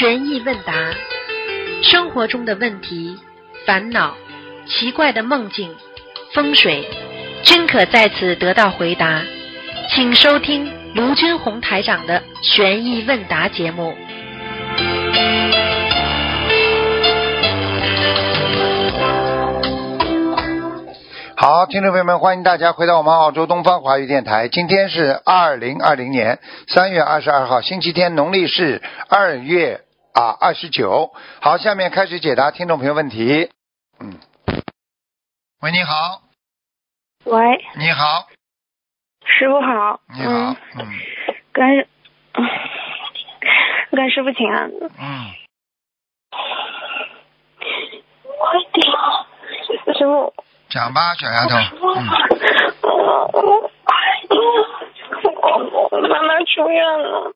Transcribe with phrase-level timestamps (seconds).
[0.00, 0.72] 悬疑问答，
[1.82, 3.18] 生活中的问题、
[3.66, 4.16] 烦恼、
[4.66, 5.76] 奇怪的梦境、
[6.32, 6.88] 风水，
[7.44, 9.20] 均可在此得到回答。
[9.90, 13.94] 请收听卢军红台长的悬疑问答节目。
[21.36, 24.48] 好，听众朋友们，欢迎大家回到我们澳洲东方华语电台。
[24.48, 28.80] 今天是二零二零年三月二十二号，星期天，农历是
[29.10, 31.12] 二月啊二十九。
[31.40, 33.50] 好，下面开始解答听众朋友问题。
[33.98, 34.18] 嗯，
[35.60, 36.22] 喂，你好，
[37.24, 38.28] 喂，你好，
[39.24, 40.00] 师傅好。
[40.14, 40.86] 你好，嗯，嗯
[41.52, 41.80] 跟
[42.34, 42.48] 嗯
[43.92, 44.70] 跟师傅请安。
[44.70, 45.32] 嗯，
[48.38, 50.32] 快点，师傅。
[50.70, 51.56] 讲吧，小丫头。
[51.96, 52.06] 嗯，
[56.08, 57.32] 妈妈出院了，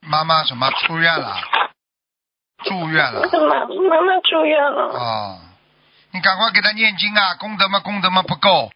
[0.00, 1.36] 妈妈什么出院了？
[2.64, 3.20] 住院了？
[3.22, 4.82] 妈妈妈住院了。
[4.92, 5.38] 哦，
[6.12, 7.34] 你赶快给他念经啊！
[7.36, 8.70] 功德嘛，功德嘛不够，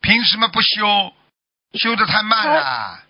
[0.00, 1.12] 凭什么不修？
[1.74, 3.00] 修的太慢了。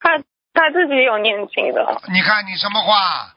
[0.00, 0.18] 他
[0.52, 3.34] 他自己有念经的，你看你什么话？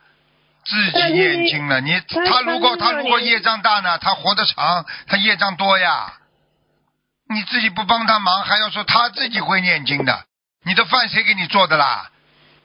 [0.66, 6.14] 自己念经了，你他他如果他他如果业障大呢，他活得长，他业障多呀。
[7.30, 10.26] 你自己不帮他忙，还要说他自己会念经的，
[10.66, 12.10] 你的饭谁给你做的啦？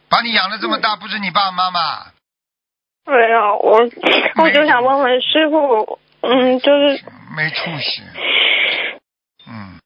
[0.08, 2.06] 把你养的这么大，不是你爸爸妈妈？
[3.08, 3.80] 没有我
[4.42, 7.02] 我就想问问师傅，嗯，就是
[7.34, 8.02] 没出息。
[9.46, 9.80] 嗯，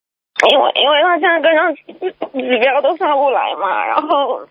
[0.50, 4.48] 因为因为他现在跟上指标都上不来嘛，然后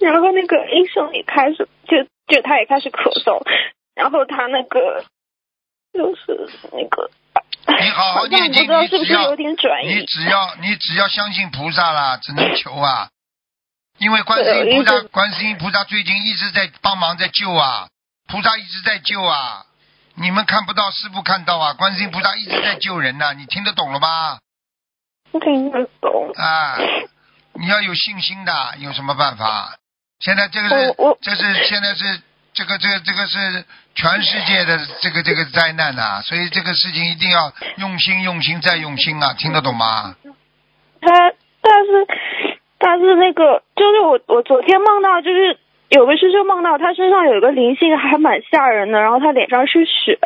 [0.00, 3.40] 然后那个医生也开始就就他也开始咳嗽，
[3.94, 5.04] 然后他那个
[5.94, 7.10] 就是那个
[7.66, 13.08] 你好好念经，不知道你只要是不是有点转移，你只要你只要相信菩萨啦，只能求啊。
[14.04, 17.88] 因为观世音菩萨，观世音菩萨最近一直在帮忙，在救啊，
[18.28, 19.64] 菩萨一直在救啊。
[20.16, 24.40] 你们看不到，师傅看到啊，观世音菩萨一直在救人呐、你听得懂了吗？
[25.32, 26.30] 听得懂。
[26.36, 26.76] 啊，
[27.54, 29.74] 你要有信心的，有什么办法？
[30.20, 32.20] 现在这个是这是现在是
[32.52, 33.64] 这个这个这个是
[33.94, 40.14] 全世界的这个这个灾难呐、所以这个事情一定要用心用心再用心啊，听得懂吗？
[41.00, 41.08] 他
[41.66, 42.06] 但是
[42.86, 45.56] 但是那个就是我我昨天梦到就是
[45.88, 50.18] 有个师兄梦到他身上有一个灵性还蛮吓人的，然后他脸上是血，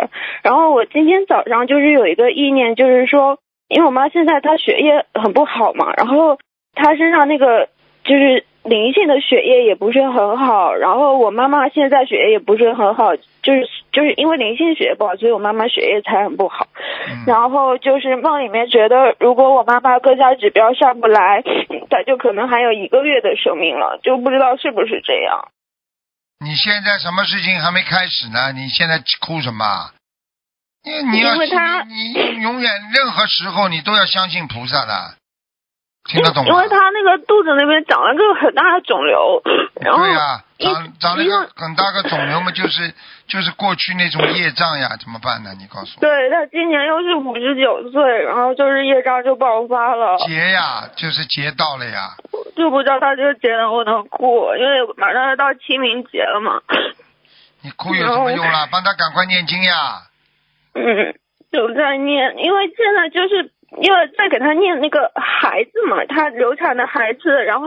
[0.42, 6.36] 然后我今天早上就是有一个意念，就是说因为我妈现在她血液很不好嘛，然后
[6.74, 7.68] 她身上那个
[8.02, 8.44] 就是。
[8.64, 16.66] 灵性的血液也不是很好，然后我妈妈现在血液也不是很好，就是就是因为灵性血液不好，所以我妈妈血液才很不好。
[17.08, 17.24] 嗯。
[17.26, 21.42] 然后就是梦里面觉得，如果我妈妈各项指标上不来，
[21.88, 25.48] 她就可能还有一个月的生命了，就不知道是不是这样。
[26.44, 28.52] 你现在什么事情还没开始呢？
[28.52, 29.64] 你现在哭什么？
[30.84, 31.94] 因为你要因为他你
[32.36, 35.14] 你永远任何时候你都要相信菩萨的，
[36.08, 36.50] 听得懂吗？
[36.50, 39.42] 因为他那个肚子那边长了个很大的肿瘤，
[39.80, 42.92] 然后对呀、因长长了一个很大个肿瘤嘛，就是
[43.28, 45.50] 就是过去那种业障呀，怎么办呢？
[45.60, 46.00] 你告诉我。
[46.00, 52.16] 对他今年又是五十九岁，然后就是业障就爆发了，劫呀，就是劫到了呀。
[52.56, 56.60] 就不知道他这个节能不能过，因为马上要到清明节了嘛。
[57.60, 58.66] 你哭有什么用啦？
[58.72, 60.08] 帮他赶快念经呀。
[60.74, 61.14] 嗯，
[61.52, 67.66] 就在念，因为现在就是因为在给他念那个孩子嘛，他流产的孩子，然后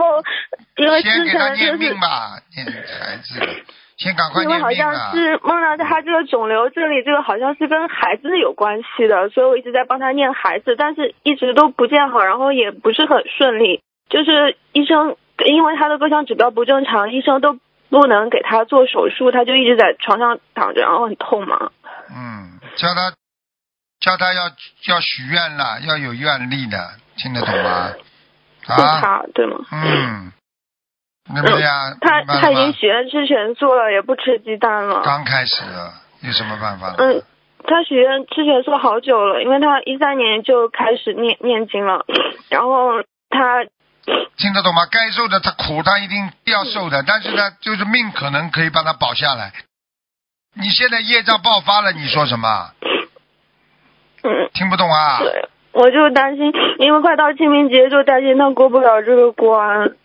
[0.78, 3.40] 因为之前就是念吧，念孩子，
[3.98, 4.92] 先赶快因为好像。
[5.14, 21.72] 是梦到他这个肿瘤这里这个好像是跟孩子有关系的，所以我一直在帮他念孩子，但是一直都不见好，然后也不是很顺利，就是医生因为他的各项指标不正常，医生都不能给他做手术，他就一直在床上躺着，然后很痛嘛。
[22.10, 23.14] 嗯，叫他
[24.02, 24.50] 叫他要
[24.88, 27.94] 要许愿了，要有愿力的，听得懂吗？
[28.66, 29.58] 是啊，他对吗？
[29.72, 30.32] 嗯，
[31.34, 31.96] 对不对呀？
[32.02, 35.02] 他他已经许愿吃全素了，也不吃鸡蛋了。
[35.04, 35.64] 刚开始
[36.22, 36.96] 有什么办法？
[36.98, 37.24] 嗯，
[37.68, 42.06] 他许愿吃全素好久了，因为他一三年就开始念念经了，
[42.50, 43.64] 然后他
[44.38, 44.86] 听得懂吗？
[44.90, 49.52] 该受的他苦，他一定要受的，但是呢，就是命可能可以把他保下来。
[50.54, 52.72] 你现在业障爆发了，你说什么？
[54.24, 55.20] 嗯，听不懂啊？
[55.20, 59.96] 对，我就担心，因为快到清明节，就担心他过不了这个关。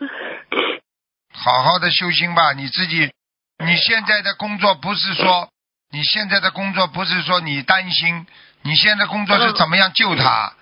[1.32, 3.12] 好好的修心吧，你自己，
[3.58, 5.48] 你现在的工作不是说，
[5.92, 8.26] 你现在的工作不是说你担心，
[8.62, 10.52] 你现在工作是怎么样救他？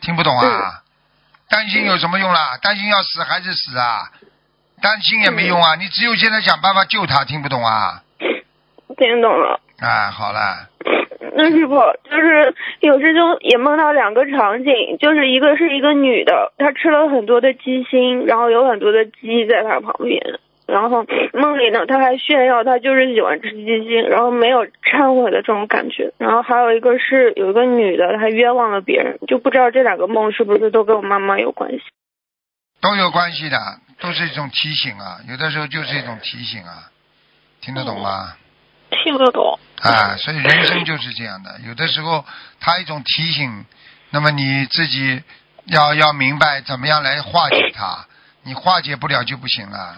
[0.00, 0.82] 听不懂啊？
[1.48, 2.56] 担心有什么用啦？
[2.62, 4.10] 担心要死还是死啊？
[4.80, 8.02] 担心也没用啊，你只有现在想办法救他，听不懂啊？
[8.96, 9.60] 听懂了。
[9.80, 10.68] 啊，好了，
[11.34, 11.74] 那师傅
[12.10, 20.20] 就是有师兄也梦到两个场景，就是一个是一个女的，她吃了很多的鸡心，然后有很多的鸡在她旁边，
[20.66, 26.12] 然后梦里呢，她还炫耀她就是喜欢吃鸡心，然后没有忏悔的这种感觉。
[26.18, 31.82] 然后还有一个是有一个女的，她冤枉了别人，就不知道这两个梦是不是都跟我妈妈有关系。
[32.80, 33.56] 都有关系的，
[34.00, 36.90] 都是一种提醒啊，有的时候就是一种提醒啊，
[37.60, 38.34] 听得懂吗？
[38.92, 39.58] 听得懂。
[39.80, 42.24] 啊，所以人生就是这样的，有的时候
[42.60, 43.64] 他一种提醒，
[44.10, 45.22] 那么你自己
[45.66, 48.06] 要要明白怎么样来化解它，
[48.44, 49.96] 你化解不了就不行了，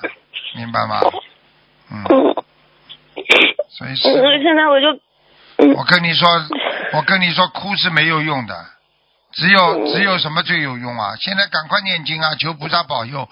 [0.57, 1.01] 明白吗？
[1.91, 2.35] 嗯，嗯，
[3.71, 4.89] 所以是，嗯，现在我就
[5.77, 6.29] 我跟你说，
[6.93, 8.65] 我跟你说，哭是没有用的，
[9.33, 11.15] 只有只有什么最有用啊？
[11.21, 13.29] 现在赶快念经啊，求菩萨保佑，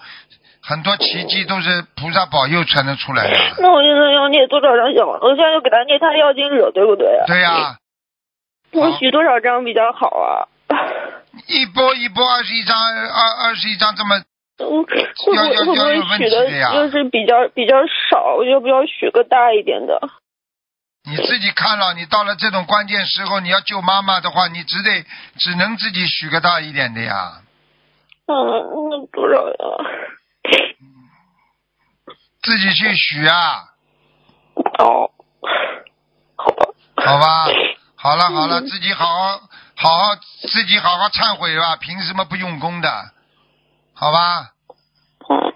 [0.63, 3.37] 很多奇迹都是菩萨保佑才能出来的。
[3.59, 5.05] 那我现在要念多少张小？
[5.07, 7.07] 我现在要给他念他要经者，对不对？
[7.27, 7.77] 对呀、
[8.71, 10.47] 我许多少张比较好啊？
[11.47, 14.17] 一波一波二十一张，二二十一张这么
[14.59, 17.75] 嗯，会不要要会会不会要有问许题的呀就是比较比较
[18.09, 18.43] 少？
[18.43, 19.99] 要不要许个大一点的？
[21.05, 25.03] 你自己看了，你到了这种关键时候，你要救妈妈的话，你只得
[25.37, 27.41] 只能自己许个大一点的呀。
[28.27, 28.31] 嗯，
[28.89, 29.55] 那多少呀？
[32.43, 33.73] 自己去许啊，
[34.79, 35.09] 哦，
[36.37, 36.65] 好吧。
[36.95, 37.45] 好吧？
[37.95, 39.39] 好了好了，嗯自己好好
[39.75, 42.89] 好好自己好好忏悔吧，凭什么不用功的？
[43.93, 44.51] 好吧？
[45.29, 45.53] 嗯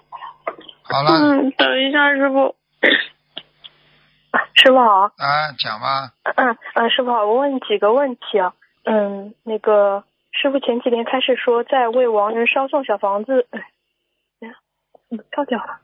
[0.90, 2.56] 好了，嗯，等一下，师傅。
[4.54, 6.12] 师傅好，啊，讲吧。
[6.36, 8.54] 嗯嗯，师傅好，我问几个问题啊。
[8.84, 13.60] 嗯，那个师傅前几天开始说在为亡人烧送小房子，哎，
[14.40, 14.54] 哎呀，
[15.10, 15.80] 怎么跳掉了？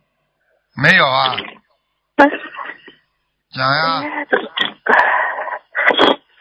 [0.76, 1.36] 没有啊，
[2.16, 2.30] 嗯，
[3.50, 4.02] 讲呀，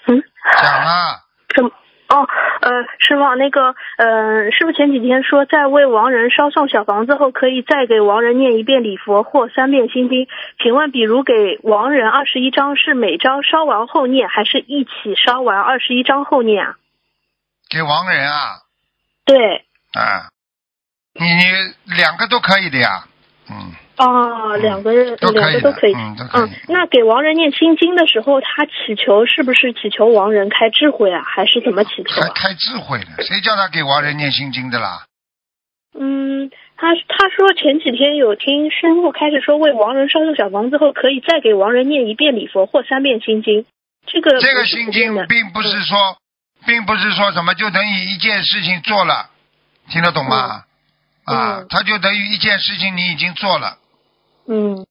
[0.07, 0.23] 嗯，
[0.61, 1.19] 讲啊。
[1.55, 1.69] 怎么？
[2.09, 2.27] 哦，
[2.61, 2.69] 呃，
[2.99, 10.27] 师傅啊，那个，呃，师傅前几天说，在为亡人烧送小房子后，可以再给亡人念一遍礼佛或三遍心经。
[10.61, 16.75] 请问，比如给亡人二十一章，是每章烧完后念，还是一起烧完二十一章后念啊？
[17.69, 18.61] 给亡人啊，
[19.25, 20.29] 对，啊，
[21.13, 21.43] 你你
[21.97, 23.05] 两个都可以的呀，
[23.49, 25.93] 嗯，哦，两个人两个都可以。
[25.93, 26.49] 嗯。
[26.67, 32.27] 那给亡人念心经的时候，他祈求是不是祈求亡人开智慧啊，还是怎么祈求啊？
[32.33, 35.05] 开开智慧的，谁叫他给亡人念心经的啦？
[35.93, 43.65] 嗯，他他说前几天有听师傅开始说，为亡人烧送小房子后，可以再给亡人念一遍礼佛或三遍心经。
[44.07, 46.17] 这个这个心经并不是说，
[46.65, 49.29] 并不是说什么就等于一件事情做了，
[49.89, 50.35] 听得懂吗？
[50.37, 50.65] 啊
[51.25, 53.77] 嗯，它就等于一件事情你已经做了，
[54.47, 54.85] 嗯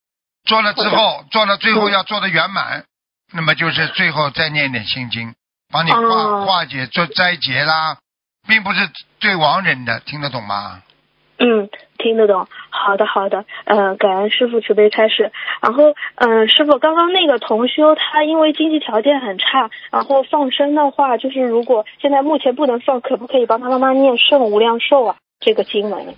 [0.45, 2.85] 做了之后，做了最后要做的圆满，
[3.33, 5.35] 那么就是最后再念点心经，
[5.71, 7.99] 帮你化哦化解做灾劫啦，
[8.49, 8.89] 并不是
[9.21, 10.83] 对亡人的，听得懂吗？
[11.39, 11.69] 嗯，
[11.99, 12.47] 听得懂。
[12.71, 15.33] 好的好的，呃，感恩师傅慈悲开示。
[15.61, 25.17] 然后，嗯、师傅刚刚那个同修他因为经济条件很差，然后放生的话，就是如果现在目前不能放，可不可以帮他妈妈念圣无量寿啊？
[25.41, 26.15] 这个经文。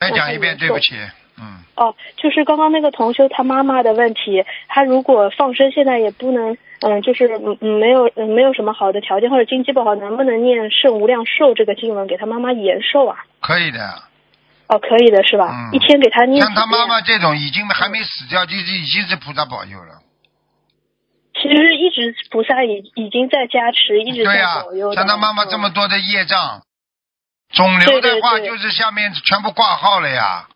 [0.00, 0.96] 再讲一遍，嗯对不起，
[1.38, 13.16] 嗯，哦，就是刚刚那个同修他妈妈的问题，他如果放生现在也不能，嗯，就是嗯嗯没有嗯没有什么好的条件或者经济不好，能不能念圣无量寿这个经文给他妈妈延寿啊？
[13.40, 13.80] 可以的。
[14.68, 15.46] 哦，可以的是吧？
[15.52, 20.00] 嗯一天给他念像他妈妈这种已经还没死掉，就是已经是菩萨保佑了。
[21.34, 24.96] 其实一直菩萨已已经在加持，一直在保佑的。
[24.96, 26.62] 像他妈妈这么嗯多的业障，
[27.52, 30.48] 肿瘤的话就是下面全部挂号了呀，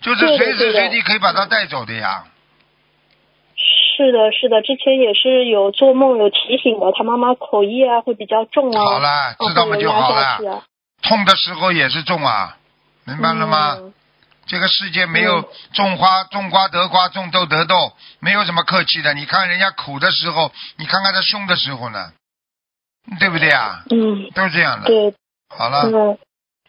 [0.00, 2.24] 就是随时随地可以把他带走的呀。
[3.56, 10.64] 是的，是的，之前也是有做梦有提醒的，他妈妈口业啊会比较重啊，好了，哦知道不就好了。
[11.02, 12.56] 痛的时候也是重啊，
[13.04, 13.76] 明白了吗？
[13.78, 13.92] 嗯
[14.48, 17.74] 这个世界没有种花种瓜得瓜，种豆得豆，
[18.20, 19.12] 没有什么客气的。
[19.12, 22.12] 你看人家苦的时候，你看看他凶的时候呢，
[23.18, 23.82] 对不对啊？
[23.90, 24.86] 嗯，都是这样的。
[24.86, 25.12] 对，
[25.48, 26.16] 好了，嗯，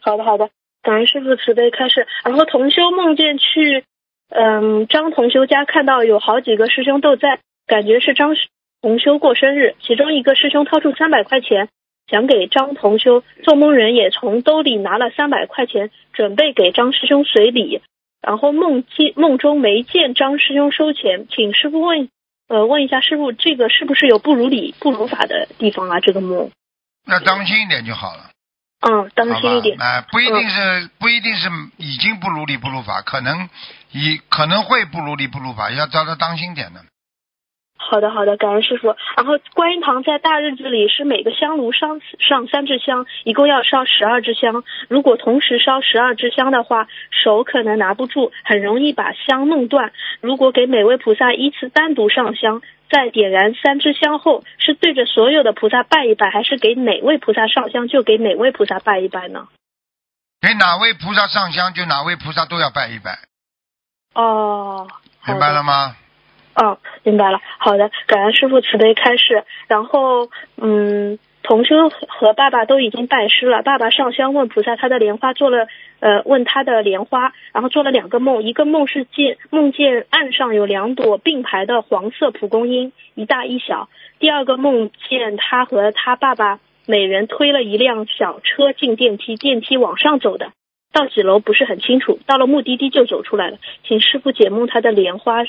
[0.00, 0.50] 好的好的，
[0.88, 2.06] 感恩师傅慈悲开示。
[2.24, 3.84] 然后同修梦见去，
[4.30, 8.34] 嗯，张同修家看到有好几个师兄都在，感觉是张
[8.80, 11.68] 同修过生日，其中一个师兄掏出三百块钱。
[12.10, 17.82] 想给张同修，做梦人也从兜里拿了三百块钱，准备给张师兄随礼。
[18.22, 22.08] 然后梦见梦中没见张师兄收钱，请师傅问，
[22.48, 26.00] 呃，问一下师傅，这个是不是有不如理、不如法的地方啊？
[26.00, 26.50] 这个梦。
[27.06, 28.27] 那当心一点就好了。
[28.80, 29.76] 嗯，当心一点。
[29.76, 33.48] 嗯哎、不一定是、不一定是已经不如理不如法，可能
[33.92, 36.80] 以可能会不如理不如法，要叫他当心点的。
[37.80, 38.94] 好的，好的，感恩师傅。
[39.16, 44.62] 然后观音堂在大日子里是每个香炉上上三支香，一共要烧十二支香。
[44.88, 49.92] 如果同时烧十二支香的话，手可能拿不住，很容易把香弄断。
[50.20, 59.48] 如果给每位菩萨依次单独上香，在点燃三支香后，是对着所有的菩萨拜一拜，还是给哪位菩萨上香就给哪位菩萨拜一拜呢？
[60.40, 63.18] 给哪位菩萨上香，就哪位菩萨都要拜一拜，
[64.14, 64.86] 哦，
[65.26, 65.96] 明白了吗？
[66.54, 67.40] 哦，明白了。
[67.58, 69.44] 好的，感恩师傅慈悲开示。
[69.68, 73.62] 然后，嗯，同修和爸爸都已经拜师了。
[73.62, 75.66] 爸爸上香问菩萨他的莲花做了，
[76.00, 83.88] 呃，问他的莲花，然后做了两个梦，一个梦是见梦见岸上有两朵并排的黄色蒲公英，一大一小。
[84.18, 90.52] 第二个梦见他和他爸爸每人推了一辆小车进电梯，电梯往上走的。
[90.92, 93.58] 到几楼不是很清楚，到了目的地就走出来了。
[93.86, 95.44] 请师傅解梦，他的莲花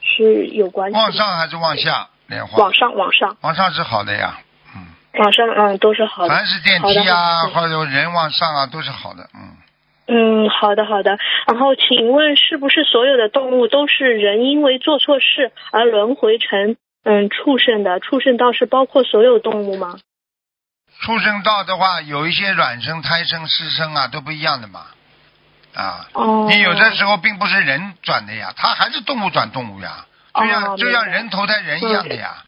[0.00, 0.96] 是有关系。
[0.96, 2.08] 往上还是往下？
[2.26, 4.44] 莲花往上，往上，往上是好的呀，嗯，
[5.18, 6.28] 往上，嗯，都是好的。
[6.28, 9.56] 凡是电梯啊或者人往上啊都是好的，嗯。
[10.06, 11.16] 嗯，好的，好的。
[11.46, 18.00] 然后，请问是不是所有的动物都是人因为做错事而轮回成嗯畜生的？
[18.00, 19.96] 畜生道是包括所有动物吗？
[21.00, 24.80] 畜生道的话，有一些卵生、胎生、湿生啊，都不一样的嘛。
[25.74, 30.04] 啊，哦，你有的时候并不是人转的呀，它还是动物转动物呀，
[30.34, 32.44] 就像、哦就像人投胎人一样的呀。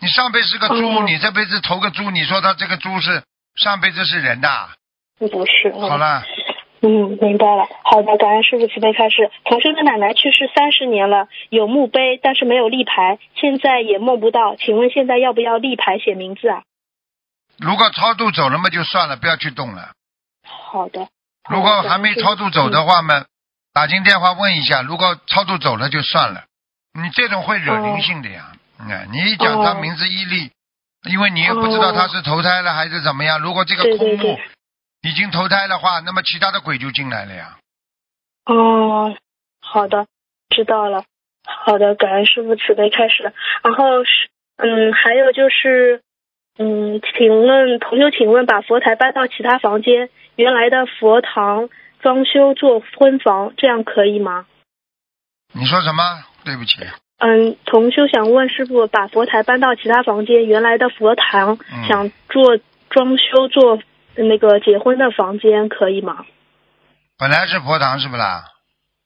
[0.00, 3.22] 你上辈子是个猪，哦你这辈子投个猪，你说他这个猪是
[3.54, 4.48] 上辈子是人的？
[5.18, 5.72] 不是。
[5.74, 6.22] 嗯好了，
[6.82, 7.66] 嗯，明白了。
[7.82, 9.30] 好的，感恩师傅慈悲开示。
[9.44, 14.56] 同生的奶奶去世三十年了，有墓碑，但是没有立牌，现在也梦不到。
[14.56, 16.62] 请问现在要不要立牌写名字啊？
[17.58, 19.92] 如果超度走了嘛，就算了，不要去动了。
[20.46, 21.08] 好的。
[21.48, 22.96] 如果还没超度走的话。
[22.96, 23.24] 话嘛，
[23.72, 24.82] 打进电话问一下。
[24.82, 26.44] 如果超度走了就算了，
[26.92, 28.52] 你这种会惹灵性的呀。
[28.78, 30.50] 嗯，你一讲他哦名字一立，
[31.10, 33.40] 因为你也不知道他是投胎了还是怎么样。
[33.40, 34.38] 如果这个空墓
[35.02, 37.58] 已经投胎的话，那么其他的鬼就进来了呀。
[38.44, 39.16] 哦，
[39.60, 40.06] 好的，
[40.50, 41.04] 知道了。
[41.44, 43.32] 好的，感恩师傅慈悲开始了。
[43.62, 46.02] 然后是，嗯，还有就是，
[46.58, 51.68] 嗯，请问朋友，请问把佛台搬到其他房间，原来的佛堂
[52.00, 54.46] 装修做婚房，这样可以吗？
[55.54, 56.02] 你说什么？
[56.44, 56.78] 对不起，
[57.18, 62.58] 嗯，同修想问师傅，把佛台搬到其他房间，原来的佛堂嗯想做
[62.90, 63.78] 装修做
[64.14, 66.24] 那个结婚的房间，可以吗？
[67.18, 68.44] 本来是佛堂是不啦？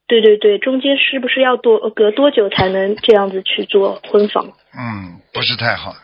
[0.08, 4.46] 对对对，中间是不是要多隔多久才能这样子去做婚房？
[4.76, 5.94] 嗯，不是太好。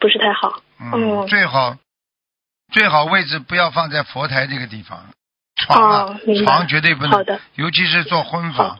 [0.00, 0.60] 不是太好。
[0.80, 0.90] 嗯，
[1.22, 1.76] 嗯最好
[2.72, 5.06] 最好位置不要放在佛台这个地方，
[5.54, 8.78] 床床绝对不能，好的，尤其是做婚房好，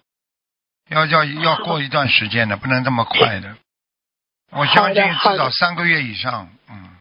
[0.91, 3.57] 要要要过一段时间的，不能这么快的。
[4.53, 6.97] 我相信至少三个月以上，嗯，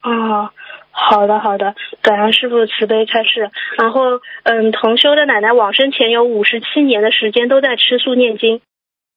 [0.00, 0.52] 啊，
[0.90, 3.50] 好的好的，感恩师傅慈悲开示。
[3.78, 8.60] 然后，嗯，同修的奶奶往生前有五十七年的时间都在吃素念经，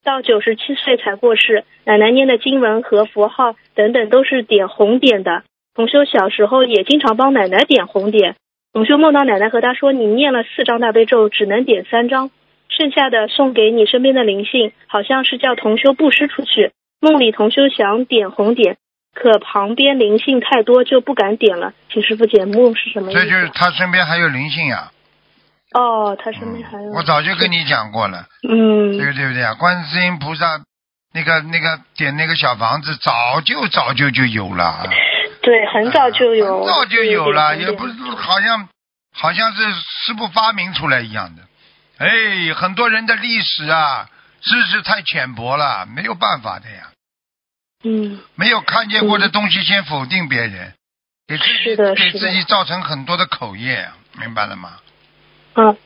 [0.04, 1.66] 到九十七岁才过世。
[1.84, 5.44] 奶奶念的经文和佛号等等都是点红点的。
[5.74, 8.36] 同修小时候也经常帮奶奶点红点。
[8.72, 12.30] 同修梦到奶奶和他说：“你念了四张大悲咒，只能点三张，
[12.76, 16.72] 剩下的送给你身边的灵性，好像是叫同修布施出去。”
[17.04, 18.78] 梦里同修想点红点，
[19.16, 23.24] 可旁边灵性太多就不敢点了，请师傅解梦是什么意思？
[23.24, 24.92] 这就是他身边还有灵性呀。
[25.74, 29.56] 哦，他身边还有、嗯我早就跟你讲过了，嗯对不对不对啊？
[29.56, 30.62] 观世音菩萨
[31.12, 34.88] 那个那个点那个小房子，早就早就就有了。
[35.42, 38.68] 对，很早就有，很早就有了，也不是好像
[39.12, 41.42] 好像是师傅发明出来一样的。
[42.02, 44.10] 哎，很多人的历史啊，
[44.42, 46.90] 知识太浅薄了，没有办法的呀。
[47.84, 50.74] 嗯没有看见过的东西，先否定别人，
[51.28, 53.88] 给自己给自己造成很多的口业，
[54.20, 54.80] 明白了吗？
[55.54, 55.78] 嗯。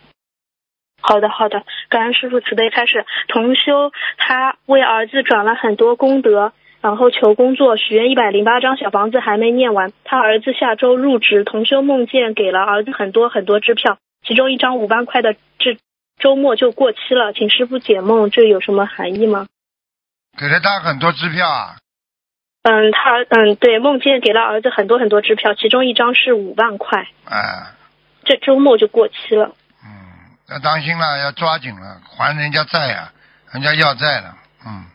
[1.01, 3.05] 好的，好的，感恩师傅慈悲开始。
[3.27, 9.91] 同修他为儿子转了很多功德，然后求工作，许愿一百零八张小房子还没念完。
[10.05, 15.77] 他儿子下周入职，同修梦见给了儿子很多很多支票，其中一张五万块的这
[16.17, 19.47] 周末就过期了，请师傅解梦，这有什么含义吗？
[20.37, 21.77] 给了他很多支票啊，
[22.63, 27.67] 嗯，他嗯对，梦见给了儿子很多很多支票，其中一张是五万块，哎，
[28.23, 29.53] 这周末就过期了。
[29.83, 29.89] 嗯，
[30.49, 33.13] 要当心了，要抓紧了，还人家债啊、
[33.53, 34.85] 人家要债了，嗯，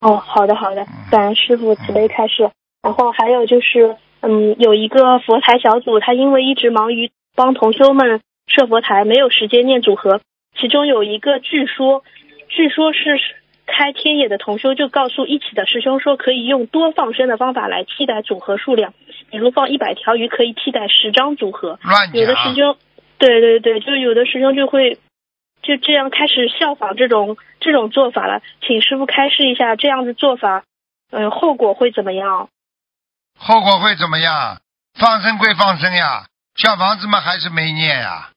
[0.00, 2.50] 哦，好的好的，感恩师傅慈悲开示。
[2.82, 10.20] 然后还有就是，嗯，有一个佛台小组，他因为一直忙于帮同修们设佛台，没有时间念组合。
[10.58, 12.02] 其中有一个据说，
[12.48, 13.18] 据说是
[13.66, 18.94] 开天眼的同修就告诉一起的师兄说，可以用多放生的方法来替代组合数量，
[19.30, 21.78] 比如放一百条鱼可以替代十张组合。
[21.82, 22.54] 乱有的师。
[22.54, 22.76] 兄，
[23.18, 24.98] 对对对，就有的师兄就会
[25.62, 28.40] 就这样开始效仿这种这种做法了。
[28.62, 30.62] 请师傅开示一下，这样的做法，
[31.10, 32.48] 嗯，后果会怎么样？
[33.38, 34.60] 后果会怎么样？
[34.94, 38.30] 放生归放生呀，小房子嘛还是没念呀。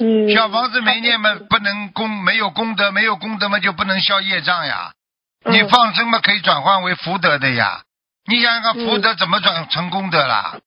[0.00, 4.92] 嗯，小房子没念嘛，不能功没有功德，没有功德嘛就不能消业障呀。
[5.44, 7.82] 嗯你放生嘛可以转换为福德的呀。
[8.26, 10.58] 你想想看，嗯福德怎么转成功德啦？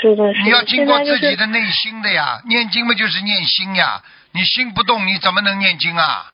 [0.00, 0.44] 是的，是的。
[0.44, 4.02] 你要经过自己的内心的呀，念经嘛就是念心呀。
[4.32, 6.30] 你心不动，你怎么能念经啊？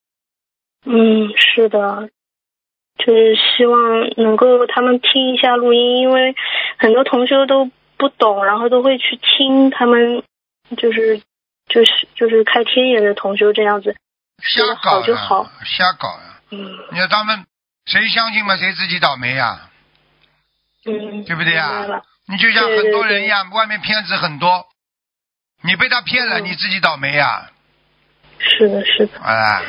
[0.84, 2.08] 嗯，是的，
[3.04, 3.80] 就是希望
[4.16, 6.34] 能够他们听一下录音，因为
[6.78, 10.22] 很多同学都不懂，然后都会去听他们，
[10.76, 11.20] 就是
[11.74, 13.96] 就是就是开天眼的同修这样子。
[14.38, 16.38] 瞎搞就好，瞎搞呀！
[16.52, 16.58] 嗯
[16.92, 17.44] 你说他们
[17.86, 19.70] 谁相信嘛，谁自己倒霉呀，
[20.86, 21.84] 嗯，对不对呀
[22.28, 24.66] 你就像很多人一样，外面骗子很多，
[25.64, 27.50] 你被他骗了，嗯你自己倒霉呀！
[28.38, 29.18] 是的，是的。
[29.18, 29.62] 啊，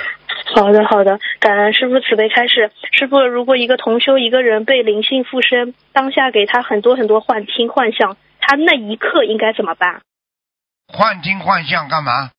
[0.55, 2.71] 好的，好的，感恩师傅慈悲开示。
[2.91, 10.01] 师傅，如果一个同修一个人被灵性附身，当下给他很多很多幻听幻象，他那一刻应该怎么办？
[10.87, 12.31] 幻听幻象干嘛？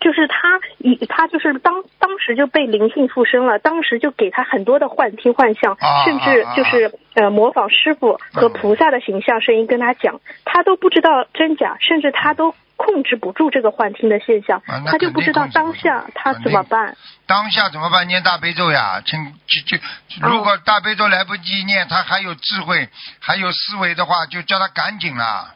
[0.00, 16.96] 就是他一他就是当当时就被灵性附身了，当时就给他很多的幻听幻象，啊甚至就是呃模仿师傅和菩萨的形象声音跟他讲，他都不知道真假，甚至他都控制不住这个幻听的现象，啊他就不知道当下他怎么办。
[17.26, 18.06] 当下怎么办？
[18.06, 22.90] 念大悲咒呀，请就就，哦如果大悲咒来不及念，他还有智慧，
[23.20, 25.54] 还有思维的话，就叫他赶紧啦，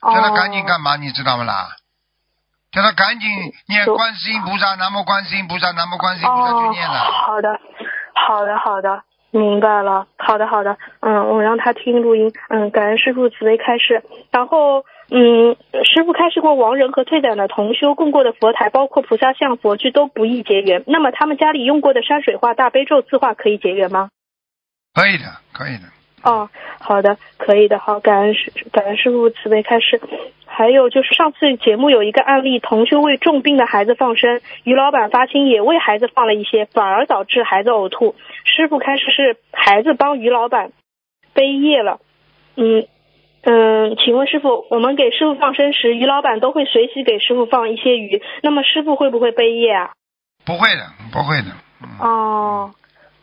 [0.00, 0.96] 叫他赶紧哦干嘛？
[0.96, 1.76] 你知道不啦？
[2.70, 3.28] 叫他赶紧
[3.66, 6.98] 念观世音菩萨，南无观世音菩萨，南无观世音菩萨就念哦，了。
[7.00, 7.60] 好的，
[8.12, 10.06] 好的，好的，明白了。
[10.18, 12.30] 好的，好的，嗯，我让他听录音。
[12.50, 14.04] 嗯，感恩师傅慈悲开示。
[14.30, 20.84] 然后，嗯，师傅开示过，亡人和退转的同修供过的佛台，包括菩萨像、佛具都不易结缘。
[20.86, 24.10] 那么他们家里用过的山水画、大悲咒字画可以结缘吗？
[24.94, 25.84] 可以的，可以的。
[26.22, 26.48] 哦，
[26.80, 30.00] 好的，可以的，好，感恩师感恩师傅慈悲开示。
[30.50, 38.16] 还有就是上次节目有一个案例，同修为重病的孩子放生，于老板发心也为孩子放了一些，反而导致孩子呕吐。
[38.44, 40.72] 师傅开始是孩子帮于老板
[41.32, 42.00] 背业了，
[42.56, 42.88] 嗯
[43.42, 49.90] 嗯，请问师傅，我们给师傅放生时，于老板都会随喜给师傅放一些鱼，那么师傅会不会背业啊？
[50.44, 51.52] 不会的，不会的。
[51.80, 52.70] 嗯，哦，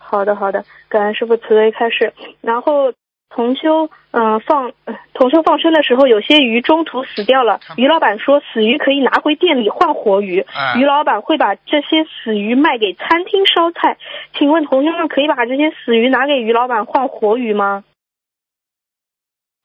[0.08, 2.14] 好的好的，感恩师傅慈悲开示。
[2.42, 2.94] 然后
[3.30, 13.98] 同修嗯、呃放呃同修放生的时候，有些鱼中途死掉了，于老板说死鱼可以拿回店里换活鱼，哎于老板会把这些死鱼卖给餐厅烧菜。
[14.38, 17.84] 请问同修们可以把这些死鱼拿给于老板换活鱼吗？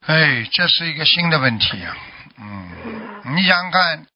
[0.06, 1.94] 哎，这是一个新的问题啊。
[2.40, 4.06] 嗯，你想想看，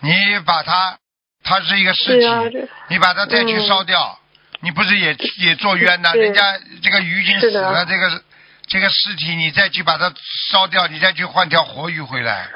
[0.00, 0.10] 你
[0.46, 0.98] 把它，
[1.44, 4.18] 它是一个尸体，你把它再去嗯烧掉，
[4.64, 6.10] 你不是也也做冤呐？
[6.12, 6.40] 是人家
[6.82, 8.22] 这个鱼已经死了，这个
[8.66, 10.10] 这个尸体你再去把它
[10.50, 12.48] 烧掉，你再去换条活鱼回来，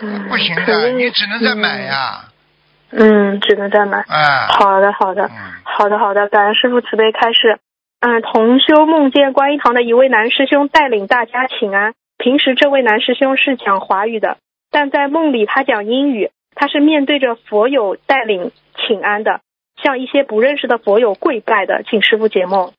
[0.00, 2.24] 嗯不行的，你只能再买呀、
[2.92, 3.98] 嗯，只能再买。
[4.06, 7.58] 哎，好的，好的，嗯，好的，好的，感恩师傅慈悲开示。
[8.00, 11.92] 嗯，同修梦见观音堂的一位男师兄带领大家请安。
[12.16, 14.38] 平时这位男师兄是讲华语的，
[14.70, 19.40] 但在梦里他讲英语，他是面对着佛友带领请安的，
[19.82, 22.72] 向一些不认识的佛友跪拜的，请师傅解梦。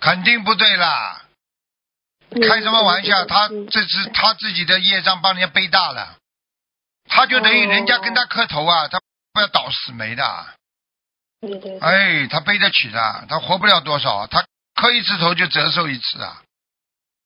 [0.00, 1.22] 肯定不对啦，
[2.30, 3.24] 开什么玩笑？
[3.26, 6.16] 他嗯这是他自己的业障帮人家背大了，
[7.08, 9.00] 他就等于人家跟他磕头啊，他
[9.32, 10.24] 不要倒死霉的。
[11.40, 14.44] 对对对，哎，他背得起的，他活不了多少，他
[14.74, 16.42] 磕一次头就折寿一次啊。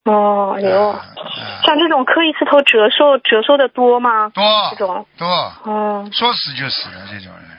[0.05, 4.29] 哦，有，啊啊像这种磕一次头折寿折寿的多吗？
[4.31, 5.27] 多这多种，多，
[5.65, 7.56] 哦，说死就死了这种人。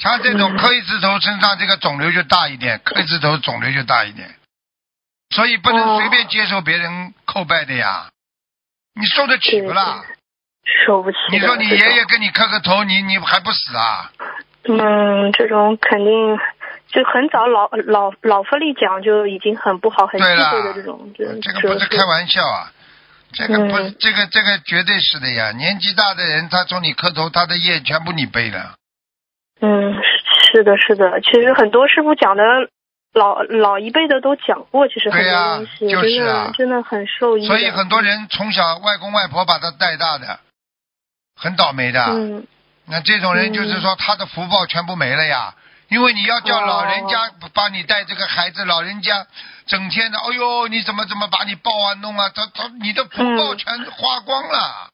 [0.00, 4.34] 像这种磕一次头，身上这个肿瘤就大一点，磕一次头肿瘤就大一点，
[5.34, 8.08] 所以不能哦随便接受别人叩拜的呀。
[8.94, 10.02] 你受得起不啦？
[10.86, 11.18] 受不起。
[11.30, 14.10] 你说你爷爷跟你磕个头，你你还不死啊？
[14.64, 16.38] 嗯，这种肯定
[16.88, 22.72] 就很早老老老佛利讲就已经很不好，很忌对的这种，这这个不是开玩笑啊，
[23.32, 25.52] 这个不嗯这个这个绝对是的呀。
[25.52, 28.74] 年纪大的人，他冲你磕头，他的业全部你背了。
[29.60, 31.20] 嗯，是是的，是的。
[31.20, 32.42] 其实很多师傅讲的
[33.12, 37.46] 老老一辈的都讲过，其实很多对呀东西，就是真的啊真的很受益。
[37.46, 40.40] 所以很多人从小外公外婆把他带大的，
[41.36, 42.04] 很倒霉的。
[42.08, 42.46] 嗯
[42.92, 45.54] 那这种人就是说他的福报全部没了呀，
[45.90, 49.28] 因为你要叫老人家帮你带这个孩子，老人家
[49.68, 54.88] 整天的，哎呦，你怎么怎么把你抱啊弄啊，他他你的福报嗯全花光了。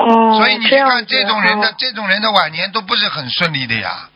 [0.00, 4.08] 哦，所以你去看这种人的哦这种人的晚年都不是很顺利的呀。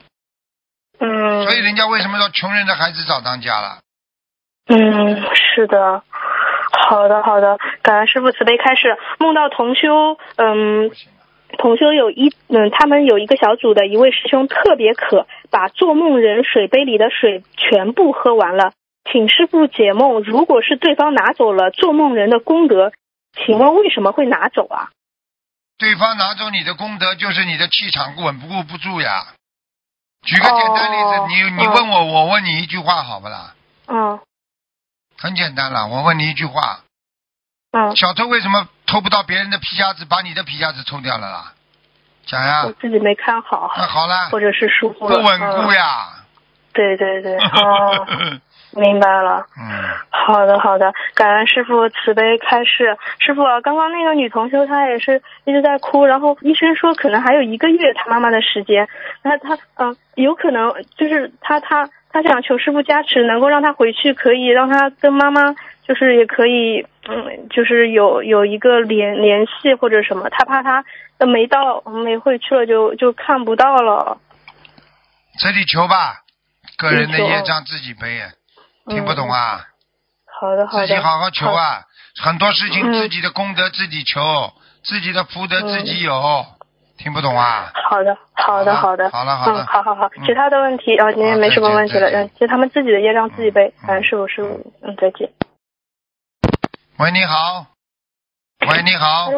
[0.98, 3.78] 嗯，所以人家为什么说穷人的孩子早当家了？
[4.68, 6.02] 嗯，是的。
[6.88, 8.96] 好的，好的，感恩师傅慈悲开示。
[9.18, 10.90] 梦到同修，嗯
[11.58, 18.72] 同修有一，嗯，他们有一个小组的一位师兄特别渴，把做梦人水杯里的水全部喝完了。
[19.10, 22.92] 请师傅解梦，如果是对方拿走了做梦人的功德，
[23.34, 24.88] 请问为什么会拿走啊？
[25.78, 29.26] 对方拿走你的功德，就是你的气场稳不不住呀。
[30.22, 33.54] 举个简单例子，哦你你问我，我问你一句话好不啦？
[33.88, 34.20] 嗯
[35.18, 36.80] 很简单了，我问你一句话：
[37.72, 41.52] 嗯，小偷为什么偷不到别人的皮夹子，把你的皮夹子偷掉了啦？
[42.26, 45.16] 讲呀我，自己没看好，那好了，或者是疏忽了。
[45.18, 45.74] 不稳固嗯。
[45.74, 46.10] 呀。
[46.72, 48.06] 对对对，哦，
[48.76, 49.46] 明白了。
[49.56, 49.64] 嗯，
[50.10, 52.96] 好的，好的，感恩师傅慈悲开示。
[53.18, 58.88] 师傅啊，刚刚那个女同修她也是一直在哭，然后医生说可能还有一个月她妈妈的时间，
[59.22, 65.54] 那她嗯、呃有可能就是她她她想求师傅加持，能够让她回去，可以让她跟妈妈
[65.86, 70.84] 就是也可以嗯，就是有有一个联联系或者什么，她怕她
[71.26, 74.18] 没到没回去了就就看不到了。
[75.38, 76.22] 自己求吧，
[76.78, 78.20] 个人的业障自己背，
[78.88, 79.66] 听不懂啊？
[80.40, 80.86] 好的，好的。
[80.86, 81.82] 自己好好求啊！
[82.22, 84.52] 很多事情嗯自己的功德自己求，
[84.84, 86.46] 自己的福德自己有，
[86.98, 87.72] 听不懂啊？
[87.88, 95.30] 好的，好的，好的，好了好了嗯，好好好嗯，其他的问题啊，您也好没什么问题了，嗯，就他们自己的业障自己背，嗯师傅师傅，嗯，再见。
[96.98, 97.66] 喂，你好。
[98.68, 99.30] 喂，你好。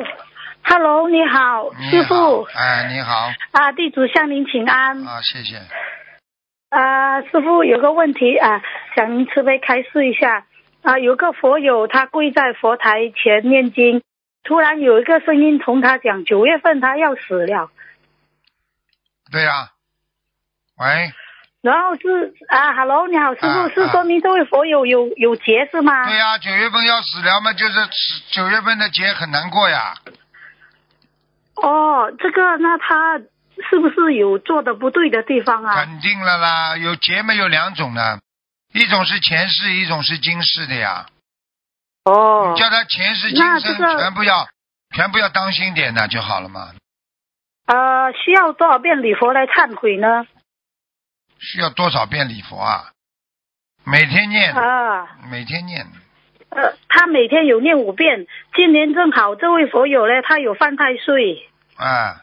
[0.69, 3.31] Hello，你好，你好师傅哎，你好。
[3.53, 5.07] 啊，地主向您请安。
[5.07, 5.61] 啊，谢谢。
[6.69, 8.63] 啊，师傅有个问题啊，
[8.95, 10.47] 想您慈悲开示一下
[10.83, 10.99] 啊。
[10.99, 14.03] 有个佛友他跪在佛台前念经，
[14.43, 17.71] 突然有一个声音同他讲，九月份他要死了。
[19.31, 19.71] 对呀、
[20.79, 21.13] 喂，
[21.63, 26.07] 然后是啊，Hello，你好，师傅、是说明这位佛友有有劫是吗？
[26.07, 27.75] 对呀、九月份要死了嘛，就是
[28.33, 29.95] 九月份的劫很难过呀。
[31.57, 33.21] 哦，这个那他
[33.71, 35.75] 是不是有做的不对的地方啊？
[35.75, 38.19] 肯定了啦，有结没有两种呢，
[38.73, 41.07] 一种是前世，一种是今世的呀。
[42.05, 44.47] 哦叫他前世今生这个全部要
[44.95, 46.71] 全部要当心点的就好了嘛。
[47.67, 50.27] 呃，需要多少遍礼佛来忏悔呢？
[51.41, 52.93] 需要多少遍礼佛啊？
[53.85, 55.09] 每天念，啊。
[55.31, 55.87] 每天念。
[56.51, 58.27] 呃，他每天有念五遍。
[58.55, 62.23] 今年正好这位佛友呢，他有犯太岁啊，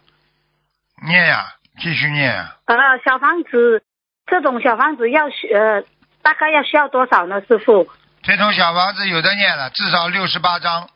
[1.06, 1.46] 念呀、
[1.80, 2.98] 继续念啊、啊。
[3.06, 3.84] 小房子
[4.26, 5.84] 这种小房子要呃，
[6.22, 7.88] 大概要需要多少呢，师傅？
[8.22, 10.90] 这种小房子有的念了，至少六十八章。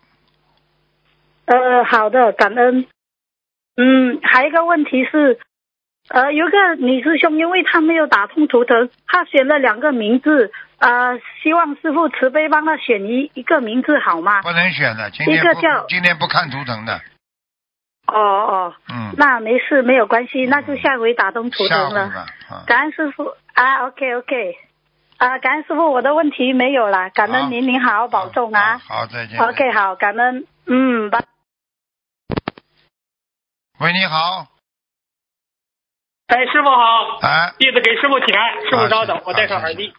[1.46, 2.86] 呃，好的，感恩。
[3.76, 5.38] 嗯，还有一个问题是，
[6.10, 14.41] 呃，有一个女师兄，因为她没有打通图腾，她选了两个名字，呃，希望师傅慈悲帮她选一一个名字好吗？
[14.41, 17.00] 不能选的，今天不一个叫今天不看图腾的，
[18.08, 22.26] 哦哦，嗯，那没事，没有关系，那就下回打通图腾了。
[22.65, 24.56] 感恩师傅啊，OK OK，
[25.17, 28.78] 啊，感恩师傅，我的问题没有了，感恩您，您好好保重啊。
[28.78, 29.38] 好，再见。
[29.38, 31.26] OK，好，感恩，嗯，拜。
[33.80, 34.48] 喂，你好，
[36.28, 39.93] 哎，师傅好，哎，弟子给师傅请安，师傅稍等啊，我戴上啊耳机。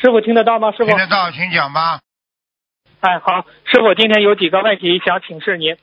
[0.00, 0.72] 师傅听得到吗？
[0.72, 2.00] 师傅听，得到，请讲吧。
[3.00, 5.76] 哎，好，师傅今天有几个问题想请示您。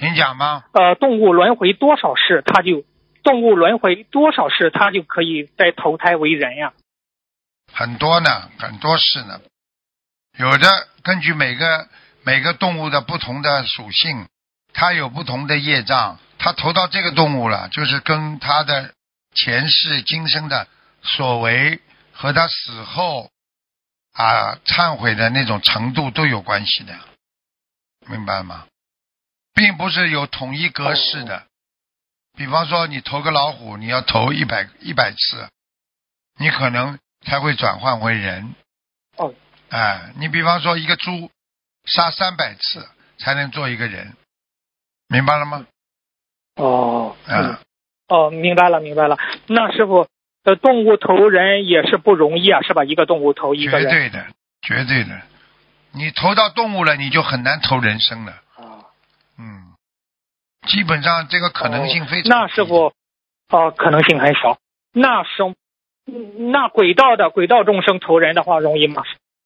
[0.00, 0.64] 请讲吧。
[0.72, 2.84] 呃，动物轮回多少世，它就
[3.22, 6.72] 动物轮回多少世，它就可以再投胎为人呀？
[7.70, 9.42] 很多呢，很多事呢。
[10.38, 11.86] 有的根据每个
[12.24, 14.26] 每个动物的不同的属性，
[14.72, 18.94] 它有不同的业障，它投到这个动物了，就是跟它的
[19.34, 20.66] 前世今生的
[21.02, 21.78] 所为
[22.14, 23.30] 和它死后
[24.14, 26.94] 啊忏悔的那种程度都有关系的，
[28.08, 28.64] 明白吗？
[29.60, 31.42] 并不是有统一格式的。
[32.34, 35.50] 比方说，你投个老虎，你要投一百一百次，
[36.38, 38.54] 你可能才会转换为人。
[39.18, 39.34] 哦，
[39.68, 41.30] 哎，你比方说一个猪，
[41.84, 44.16] 杀三百次才能做一个人，
[45.08, 45.66] 明白了吗？
[46.56, 47.58] 哦，嗯，
[48.08, 49.18] 哦，明白了，明白了。
[49.46, 50.08] 那师傅，
[50.44, 52.84] 呃，动物投人也是不容易啊，是吧？
[52.84, 53.90] 一个动物投一个人。
[53.90, 54.26] 绝对的，
[54.62, 55.20] 绝对的。
[55.92, 58.40] 你投到动物了，你就很难投人生了。
[59.40, 62.92] 啊，嗯，基本上这个可能性非常低、那师傅，
[63.48, 64.58] 哦、可能性很小。
[64.92, 65.54] 那生，
[66.06, 69.02] 嗯那轨道的轨道众生投人的话容易吗？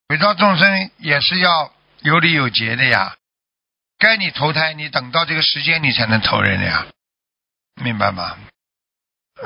[0.08, 3.16] 轨道众生也是要有理有节的呀。
[3.98, 6.86] 该你投胎，你等到这个时间你才能投人的呀，
[7.82, 8.36] 明白吗？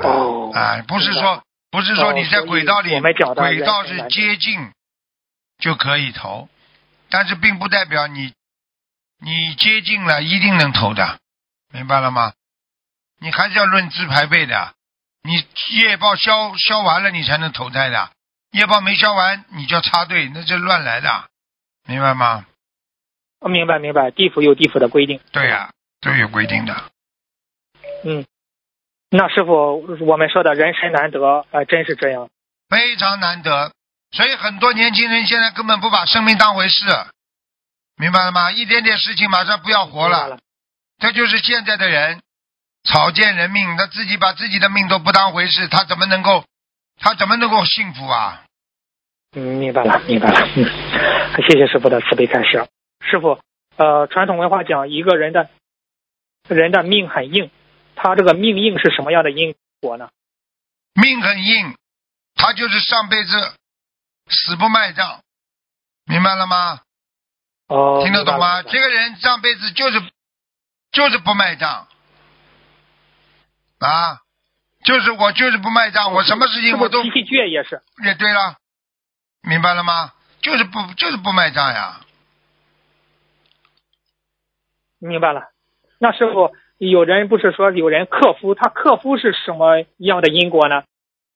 [0.02, 4.72] 哦啊，不是说不是说哦你在轨道里，轨道是接近
[5.58, 6.48] 就可以投，
[7.11, 8.32] 但是并不代表你
[9.20, 11.18] 你接近了一定能投的，
[11.72, 12.33] 明白了吗？
[13.20, 14.74] 你还是要论资排辈的，
[15.22, 15.44] 你
[15.76, 18.11] 业报消消完了，你才能投胎的，
[18.52, 21.24] 业报没消完你就插队，那就乱来的，
[21.87, 22.46] 明白吗？
[23.40, 25.20] 我明白明白，地府有地府的规定。
[25.33, 26.90] 对呀、都有规定的。
[28.04, 28.24] 嗯，
[29.11, 32.31] 那师傅，我们说的人生难得，呃，真是这样。
[32.68, 33.72] 非常难得，
[34.12, 36.85] 所以很多年轻人现在根本不把生命当回事，
[37.98, 38.52] 明白了吗？
[38.52, 40.38] 一点点事情马上不要活了，了。
[40.98, 42.22] 这就是现在的人
[42.84, 46.44] 草菅人命，他自己把自己的命都不当回事，他怎么能够，
[46.98, 48.44] 他怎么能够幸福啊？
[49.37, 50.48] 嗯，明白了，明白了。
[50.56, 50.64] 嗯，
[51.42, 52.66] 谢谢师傅的慈悲开示。
[53.00, 53.40] 师傅，
[53.76, 55.50] 呃，传统文化讲一个人的
[56.48, 57.50] 人的命很硬，
[57.94, 60.08] 他这个命硬是什么样的因果呢？
[60.94, 61.76] 命很硬，
[62.34, 63.52] 他就是上辈子
[64.28, 65.20] 死不卖账，
[66.06, 66.80] 明白了吗？
[67.68, 68.62] 哦，听得懂吗？
[68.62, 70.00] 这个人上辈子就是
[70.90, 71.87] 就是不卖账
[73.78, 74.18] 啊，
[74.85, 77.83] 就是我就是不卖账，我什么事情我都脾气倔也是？
[78.04, 78.57] 也对了，
[79.42, 80.12] 明白了吗？
[80.40, 82.00] 就是不就是不卖账呀。
[84.98, 85.42] 明白了。
[85.98, 90.83] 那师傅，有人不是说有人克夫，他克夫是什么样的因果呢？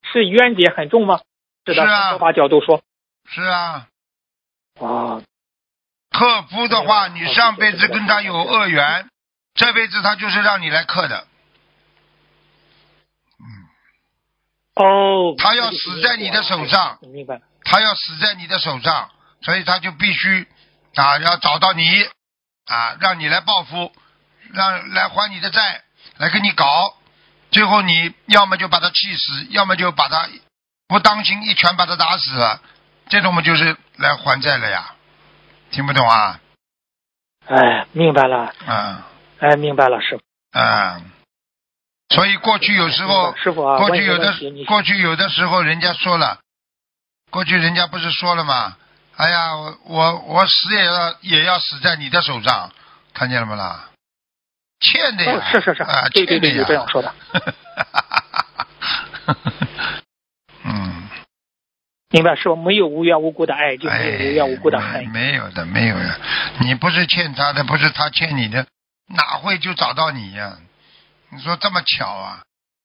[0.02, 1.20] 是冤结很重吗？
[1.66, 2.82] 是的，是啊法角度说。
[3.26, 3.86] 是啊，
[4.78, 5.22] 哦，
[6.12, 9.08] 克夫的话，你上辈子跟他有恶缘，
[9.54, 11.26] 这辈子他就是让你来克的，
[14.74, 17.40] 哦，他要死在你的手上，明白。
[17.64, 20.46] 他要死在你的手上，所以他就必须
[20.94, 22.06] 啊要找到你
[22.66, 23.92] 啊，让你来报复，
[24.52, 25.82] 让来还你的债，
[26.18, 26.96] 来跟你搞，
[27.50, 30.28] 最后你要么就把他气死，要么就把他
[30.88, 32.60] 不当心一拳把他打死了，
[33.08, 34.94] 这种嘛就是来还债了呀，
[35.72, 36.38] 听不懂啊？
[37.48, 39.02] 哎，明白了，嗯
[39.40, 40.22] 哎，明白了，师傅。
[40.52, 41.10] 嗯，
[42.10, 44.32] 所以过去有时候，师傅啊，过去有的
[44.66, 46.38] 过去有的时候人家说了，
[47.30, 48.76] 过去人家不是说了吗？
[49.16, 52.70] 哎呀，我我我死也要也要死在你的手上，
[53.14, 53.88] 看见了没啦？
[54.80, 57.12] 欠的呀，哦，是是是，啊，对对对，欠的呀有这样说的。
[62.12, 65.08] 嗯，明白，师傅没有无缘无故的爱，就没有哎，无缘无故的没恨。
[65.08, 66.20] 没有的，没有的。
[66.60, 68.66] 你不是欠他的，不是他欠你的，
[69.08, 70.58] 哪会就找到你呀、
[71.30, 72.42] 你说这么巧啊？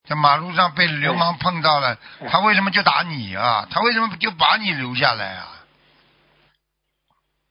[0.07, 3.67] 在马路上被流氓碰到了，哎他为什么就打你啊？
[3.69, 5.47] 他为什么就把你留下来啊？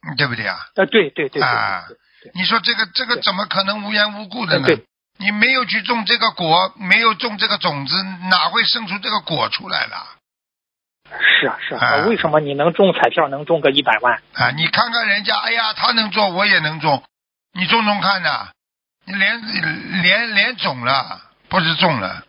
[0.08, 0.56] 嗯对不对啊？
[0.56, 1.84] 啊，对对对对啊
[2.34, 4.68] 你说这个这个怎么可能无缘无故的呢？
[5.18, 10.15] 你没有去种这个果，没有种这个种子，哪会生出这个果出来了？
[11.20, 14.22] 是啊是啊，啊为什么你能中彩票能中个一百万？
[14.34, 17.02] 啊，你看看人家，哎呀，他能中，我也能中，
[17.52, 18.48] 你中中看呐，
[19.04, 19.40] 你连
[20.02, 22.24] 连连肿了，不是中了，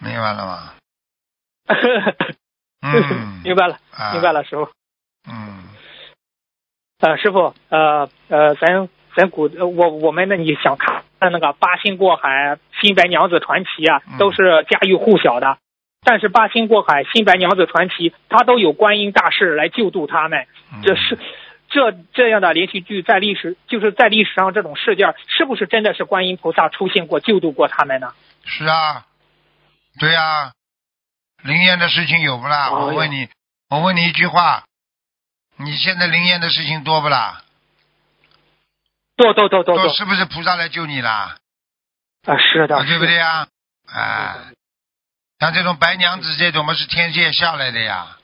[0.00, 0.74] 明白了吗？
[2.82, 4.68] 嗯，明白了，啊明白了，师傅。
[5.28, 5.64] 嗯，
[7.00, 15.58] 呃，师傅，呃呃，咱咱古呃我我们那，你想看那个八仙过海、新白娘子传奇啊嗯，都是家喻户晓的。
[16.04, 20.46] 但是八仙过海、新白娘子传奇，它都有观音大士来救度他们。
[20.72, 21.18] 嗯这是
[21.68, 28.12] 这这样的连续剧在历史就是在历史上这种事件，是不是真的是观音菩萨出现过救度过他们呢？
[28.44, 29.06] 是啊，
[30.00, 30.52] 对呀、
[31.42, 32.68] 灵验的事情有不啦？
[32.68, 33.28] 哦我问你，
[33.70, 34.64] 我问你一句话，
[35.56, 37.42] 你现在灵验的事情多不啦？
[39.16, 41.36] 多多多多多是不是菩萨来救你啦？
[42.26, 43.46] 啊，是的，啊，对不对是呀？
[43.86, 44.36] 啊，
[45.42, 48.16] 像这种白娘子这种嘛是天界下来的呀。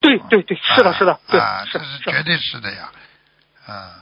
[0.00, 2.90] 对对对，是的，是的，对啊，，这是是绝对是的呀，
[3.66, 4.00] 啊，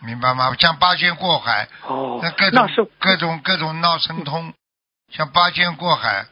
[0.00, 0.50] 明白吗？
[0.58, 4.54] 像八仙过海，哦那各，种各种各种闹神通，
[5.12, 6.24] 像八仙过海，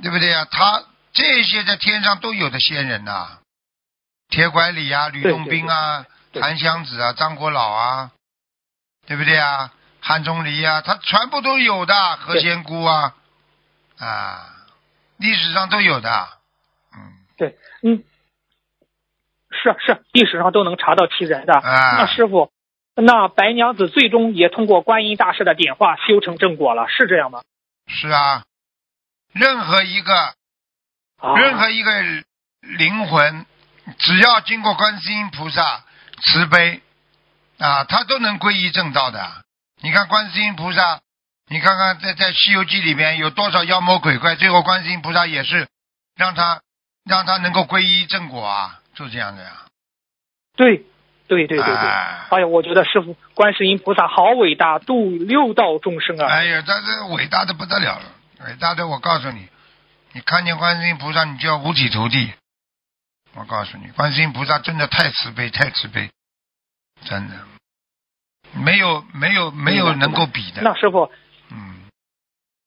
[0.00, 0.46] 对不对呀？
[0.50, 3.38] 他这些在天上都有的仙人呐、
[4.30, 8.12] 铁拐李啊，吕洞宾啊，对对对檀香子啊，张国老啊，
[9.06, 9.70] 对不对啊？
[10.00, 13.14] 汉钟离啊，他全部都有的，何仙姑啊，
[13.98, 14.53] 啊，
[15.16, 16.28] 历史上都有的。
[16.94, 18.04] 嗯对，嗯，
[19.50, 21.54] 是是，历史上都能查到其人的。
[21.54, 22.52] 啊那师傅，
[22.94, 27.42] 那白娘子最终也通过观音大士的点化修成正果了，是这样吗？
[27.86, 28.44] 是啊，
[29.32, 30.14] 任何一个
[31.18, 31.90] 啊，任何一个
[32.60, 33.44] 灵魂，
[33.98, 35.84] 只要经过观世音菩萨
[36.20, 36.80] 慈悲
[37.58, 39.44] 啊，他都能皈依正道的。
[39.82, 41.00] 你看观世音菩萨，
[41.48, 45.68] 你看看在在《西游记》里边有多少妖魔鬼怪，最后观世音菩萨也是
[46.16, 46.62] 让他
[47.04, 49.50] 让他能够皈依正果啊，就这样的呀。
[50.56, 50.84] 对
[51.28, 51.74] 对对对对。
[51.74, 56.26] 哎哎呀，我觉得师傅观世音菩萨好伟大，度六道众生啊！
[56.28, 58.04] 哎呀，他这伟大的不得了了，
[58.46, 59.48] 伟大的我告诉你，
[60.12, 62.32] 你看见观世音菩萨，你就要五体投地。
[63.34, 66.08] 我告诉你，观世音菩萨真的太慈悲，太慈悲，
[67.04, 67.34] 真的，
[68.52, 70.62] 没有没有没有能够比的。
[70.62, 71.10] 那师傅，
[71.54, 71.74] 嗯，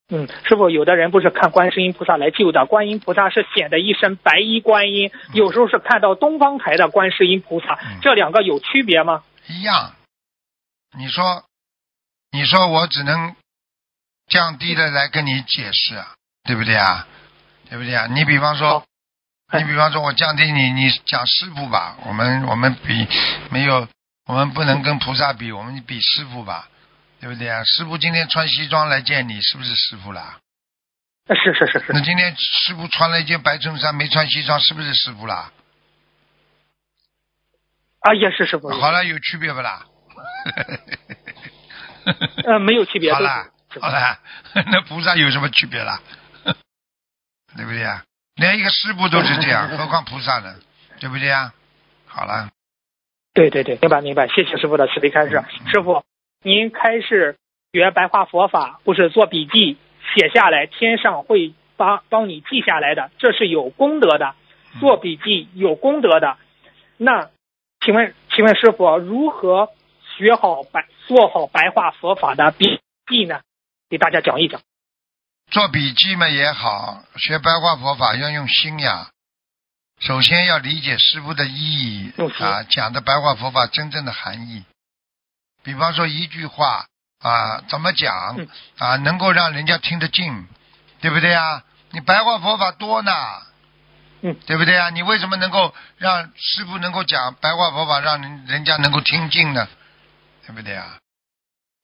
[0.09, 9.23] 嗯，师傅，有的人不是看观世音菩萨来救的，观音菩萨是显得一身白衣观音，有时候是看到东方台的观世音菩萨，嗯这两个有区别吗？
[9.47, 9.93] 一样。
[10.97, 11.43] 你说，
[12.31, 13.35] 你说我只能
[14.27, 17.05] 降低的来跟你解释啊，对不对啊？
[17.69, 18.07] 对不对啊？
[18.07, 18.83] 你比方说
[19.53, 23.07] 你比方说我降低你，你讲师傅吧，我们我们比
[23.51, 23.87] 没有，
[24.25, 26.69] 我们不能跟菩萨比，我们比师傅吧，
[27.19, 27.63] 对不对啊？
[27.63, 30.39] 师傅今天穿西装来见你，是不是师傅啦？
[31.27, 35.51] 呃是是是是，那今天师傅穿了一件白衬衫，没穿西装，是不是师傅啦？
[37.99, 39.85] 啊，也是师傅，好了，有区别不啦？
[42.45, 43.49] 呃，没有区别，好了
[43.81, 44.19] 好了，
[44.71, 45.99] 那菩萨有什么区别啦？
[47.57, 48.03] 对不对啊？
[48.35, 50.55] 连一个师傅都是这样， 何况菩萨呢？
[50.99, 51.53] 对不对啊？
[52.05, 52.49] 好了，
[53.33, 55.35] 对对对，明白明白，谢谢师傅的慈悲开示。
[55.37, 56.05] 嗯师傅，
[56.47, 57.37] 您开始
[57.73, 59.75] 学白话佛法，或是做笔记
[60.15, 64.33] 写下来，天上会帮帮你记下来的，这是有功德的。
[64.79, 66.37] 做笔记有功德的，
[66.95, 67.29] 那
[67.81, 69.67] 请问请问师傅如何
[70.17, 73.41] 学好白做好白话佛法的笔记呢？
[73.89, 74.61] 给大家讲一讲。
[75.51, 79.09] 做笔记嘛也好，学白话佛法要用心呀。
[79.99, 84.63] 首先要理解师傅的意义啊，讲的白话佛法真正的含义。
[85.67, 86.85] 比方说一句话
[87.19, 90.47] 啊，怎么讲嗯啊，能够让人家听得进，
[91.01, 91.61] 对不对啊？
[91.91, 93.11] 你白话佛法多呢，
[94.21, 94.89] 嗯，对不对啊？
[94.91, 99.67] 你为什么能够让师傅能够讲白话佛法，让人人家能够听进呢？
[100.45, 100.99] 对不对啊？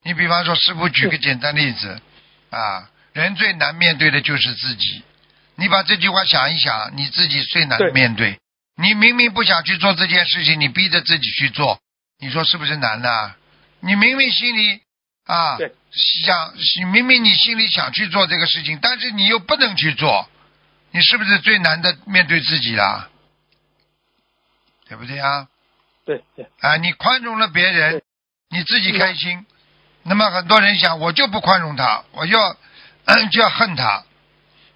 [0.02, 2.00] 你比方说，师傅举个简单例子
[2.48, 5.04] 啊，人最难面对的就是自己。
[5.56, 8.40] 你把这句话想一想，你自己最难面对。
[8.76, 11.78] 你明明不想去做这件事情，你逼着自己去做，
[12.18, 13.34] 你说是不是难呢？
[13.84, 14.80] 你明明心里
[15.26, 15.58] 啊
[16.24, 16.54] 想，
[16.90, 20.28] 明明你心里想去做这个事情，但是你又不能去做，
[20.90, 23.10] 你是不是最难的面对自己啦？
[24.88, 25.48] 对不对啊？
[26.06, 28.02] 对对，啊，你宽容了别人，
[28.50, 29.46] 你自己开心。
[30.02, 32.56] 那么很多人想，我就不宽容他，我就要、
[33.04, 34.04] 嗯、 就要恨他。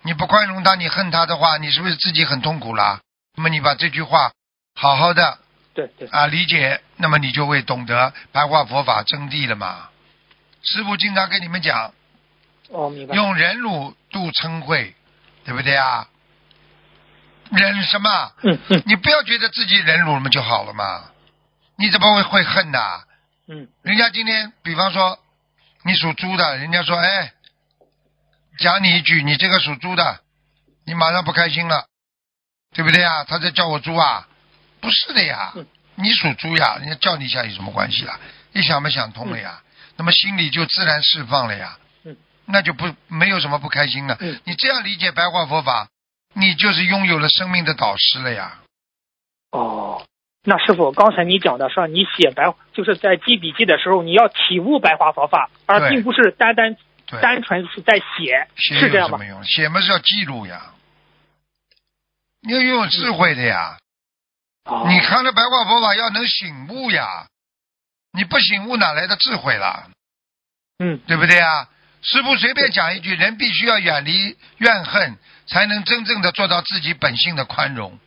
[0.02, 3.00] 你不宽容他，你恨他的话，你是不是自己很痛苦啦？
[3.36, 4.32] 那么你把这句话
[4.74, 5.38] 好好的
[5.74, 9.88] 对对，啊理解，那么你就会懂得白话佛法真谛了嘛。
[10.62, 11.94] 师傅经常跟你们讲，
[12.68, 13.14] 哦，明白。
[13.14, 14.92] 用忍辱度嗔恚，
[15.44, 16.08] 对不对啊？
[17.50, 18.32] 忍什么？
[18.42, 21.10] 嗯嗯你不要觉得自己忍辱了嘛就好了嘛，
[21.76, 23.04] 你怎么会会恨呐？
[23.46, 25.18] 嗯，人家今天，比方说
[25.84, 27.32] 你属猪的，人家说，哎，
[28.58, 30.20] 讲你一句，你这个属猪的，
[30.84, 31.86] 你马上不开心了，
[32.74, 33.24] 对不对啊？
[33.24, 34.28] 他在叫我猪啊？
[34.80, 35.66] 不是的呀嗯，
[36.00, 38.18] 你属猪呀，人家叫你一下有什么关系啦？
[38.52, 39.60] 你想没想通了呀，
[39.96, 44.40] 那么心里就自然释放了呀嗯，那就不没有什么不开心的嗯。
[44.44, 45.88] 你这样理解白话佛法，
[46.34, 48.60] 你就是拥有了生命的导师了呀。
[49.50, 50.06] 哦，
[50.44, 56.76] 那师傅，刚才你讲的说你写白，就是在记笔记的时候，你要体悟白话佛法，而并不是单单，
[57.20, 59.18] 单纯是在写，写是这样吗？
[59.42, 60.72] 写嘛是要记录呀，
[62.42, 63.78] 你要拥有智慧的呀。
[64.68, 67.26] 哦你看了白话佛法要能醒悟呀，
[68.12, 69.88] 你不醒悟哪来的智慧啦？
[70.78, 71.68] 嗯，对不对啊？
[72.02, 75.16] 师傅随便讲一句，人必须要远离怨恨，
[75.46, 77.98] 才能真正的做到自己本性的宽容。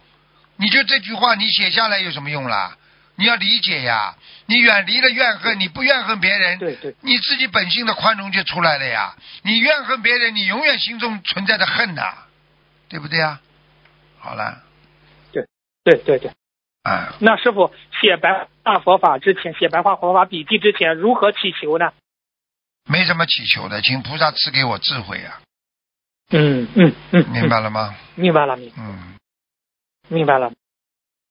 [0.56, 2.78] 你就这句话，你写下来有什么用啦？
[3.16, 9.16] 你要理解呀，你远离了怨恨，你不怨恨别人，对对，你自己本性的宽容就出来了呀。
[9.44, 12.14] 你怨恨别人，你永远心中存在的恨呐、
[12.88, 13.42] 对不对啊？
[14.20, 14.64] 好了，
[15.32, 15.46] 对
[15.84, 16.32] 对对对。
[16.84, 17.72] 啊，那师傅
[18.02, 21.94] 写白话佛法之前，写白话佛法笔记之前，如何祈求呢？
[22.90, 25.42] 没什么祈求的，请菩萨赐给我智慧啊，
[26.32, 27.96] 嗯嗯嗯，明白了吗？
[28.16, 29.14] 明白了，明嗯，
[30.08, 30.52] 明白了。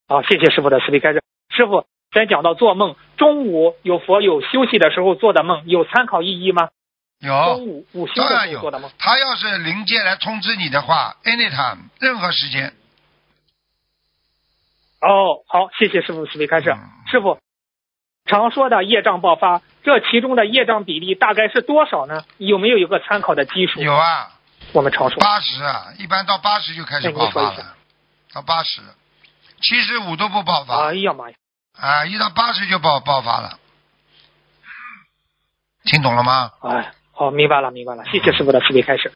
[0.07, 1.22] 好，谢谢师傅的慈悲开示。
[1.53, 1.84] 师傅，
[2.14, 6.68] 咱讲到做梦，中午有佛有休息的时候做的梦，有参考意义吗？
[7.18, 8.22] 有中有，午午休
[8.61, 8.88] 做的梦。。
[8.98, 12.72] 他要是临界来通知你的话，anytime 任何时间。
[15.01, 16.70] 哦，好，谢谢师傅慈悲开示。
[16.70, 16.78] 嗯
[17.11, 17.38] 师傅，
[18.26, 22.24] 常说的业障爆发，这其中的业障比例大概是多少呢？
[22.36, 23.80] 有没有一个参考的基数？
[23.80, 24.30] 有啊，
[24.72, 25.18] 我们常说。
[25.18, 27.76] 八十啊，一般到八十就开始爆发了，
[28.32, 28.82] 到八十，
[29.61, 31.36] 七十五都不爆发哎呀妈呀！
[31.80, 33.59] 啊，一到八十就爆爆发了。
[35.84, 36.51] 听懂了吗？
[36.61, 39.12] 哎，好，明白了，明白了，谢谢师傅的慈悲开示。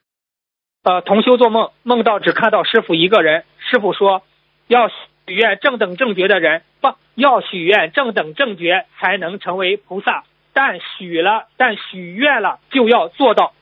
[0.83, 4.23] 呃，同修做梦，梦到只看到师傅一个人，师傅说
[4.67, 4.89] 要
[5.27, 13.55] 许愿正等正觉的人，不要许愿正等正觉才能成为菩萨，但许了，但许愿了就要做到，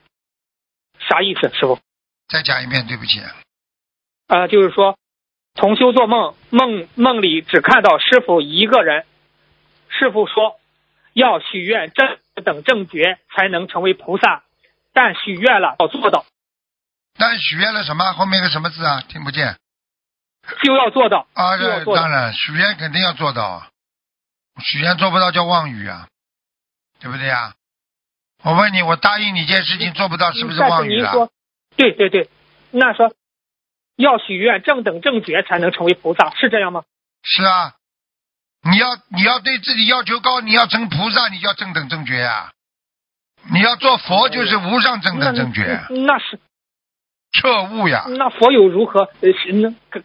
[0.98, 1.78] 啥意思，师傅？
[2.28, 3.20] 再讲一遍，对不起。
[4.28, 4.96] 呃，就是说，
[5.54, 9.04] 同修做梦，梦梦里只看到师傅一个人，
[9.88, 10.58] 师傅说
[11.12, 14.42] 要许愿正等正觉才能成为菩萨，
[14.94, 16.24] 但许愿了要做到。
[17.18, 18.12] 但许愿了什么？
[18.14, 19.02] 后面个什么字啊？
[19.02, 19.56] 听不见
[20.62, 21.56] 就要做到啊？
[21.56, 23.68] 这当然，许愿肯定要做到啊。
[24.62, 26.08] 许愿做不到叫妄语啊，
[27.00, 27.54] 对不对呀？
[28.42, 31.12] 我问你，我答应你一件事情做不到，是不是妄语了？
[31.12, 31.32] 是您说，
[31.76, 32.28] 对对对，
[32.70, 33.14] 那说
[33.96, 36.82] 要许愿正等正觉才能成为菩萨，是这样吗？
[37.22, 37.74] 是啊，
[38.68, 42.52] 你要你要对自己要求高，你要成菩萨，你就要正等正觉呀、
[43.52, 46.40] 你要做佛就是无上正等正觉，那是
[47.32, 49.08] 彻悟呀，那佛有如何？
[49.20, 50.02] 呃，是那个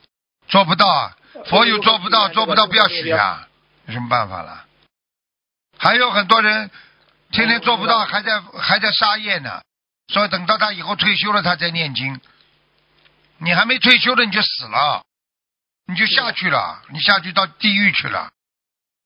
[0.48, 3.48] 做不到啊，佛有做不到，呃做不到不要许啊，
[3.86, 4.66] 有什么办法了？
[5.78, 6.72] 还有很多人
[7.32, 9.62] 天天做不到，还在还在杀业呢，
[10.08, 12.20] 所以等到他以后退休了，他再念经。
[13.40, 15.06] 你还没退休的你就死了，
[15.86, 18.32] 你就下去了，你下去到地狱去了。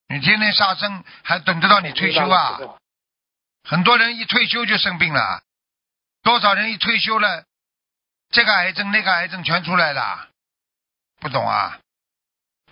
[0.07, 2.59] 你天天杀生，还等得到你退休啊？
[3.63, 5.41] 很多人一退休就生病了，
[6.23, 7.43] 多少人一退休了，
[8.29, 10.29] 这个癌症那个癌症全出来了，
[11.21, 11.77] 不懂啊？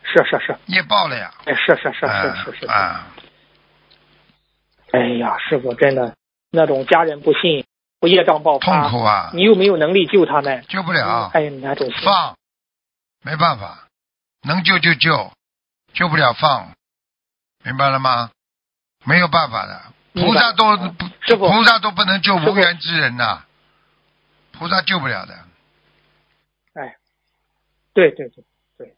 [0.04, 1.32] 是是是，业报了呀！
[1.46, 2.66] 哎，是是是啊是是是。
[2.66, 3.08] 啊！
[4.92, 6.16] 哎呀，师傅真的
[6.50, 7.64] 那种家人不信，
[8.00, 12.36] 不业障爆痛，苦啊，你又没有能力救他们，救不了，哎呀，那种放，
[13.22, 13.88] 没办法，
[14.42, 15.32] 能救就救，
[15.94, 16.72] 救不了放，
[17.64, 18.32] 明白了吗？
[19.06, 19.82] 没有办法的，
[20.14, 20.76] 菩萨都
[21.38, 23.44] 菩萨都不能救无缘之人呐，
[24.54, 25.38] 菩萨救不了的。
[28.00, 28.44] 哎，对对对
[28.78, 28.94] 对，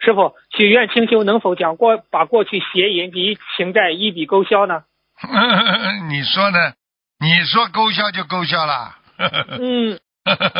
[0.00, 4.84] 师傅许愿清修能否将过把过去邪淫及情债一笔勾销呢？
[6.08, 6.74] 你说呢？
[7.20, 8.96] 你说勾销就勾销了。
[9.18, 9.98] 嗯，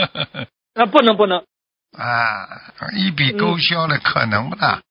[0.74, 1.44] 那不能不能，
[1.96, 2.48] 啊，
[2.96, 4.82] 一笔勾销了，可能不大。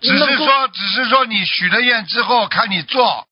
[0.00, 3.26] 只是说，只是说你许了愿之后，看你做，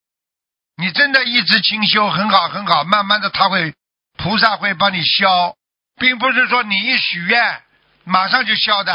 [0.77, 3.75] 你真的一直清修，很好很好，慢慢的他会，
[4.17, 5.57] 菩萨会帮你消，
[5.99, 7.63] 并不是说你一许愿
[8.09, 8.93] 马上就消的，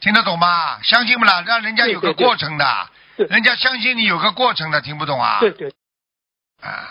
[0.00, 0.80] 听得懂吗？
[0.82, 1.42] 相信不啦？
[1.46, 3.26] 让人家有个过程的，对。
[3.26, 5.38] 人家相信你有个过程的，听不懂啊？
[5.40, 5.72] 对对，
[6.62, 6.88] 啊，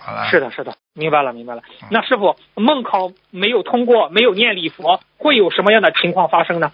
[0.00, 1.62] 好了，是的，是的，明白了明白了。
[1.82, 1.88] 嗯。
[1.90, 6.72] 那师傅梦考没有通过，没有念礼佛，会有什么样的情况发生呢？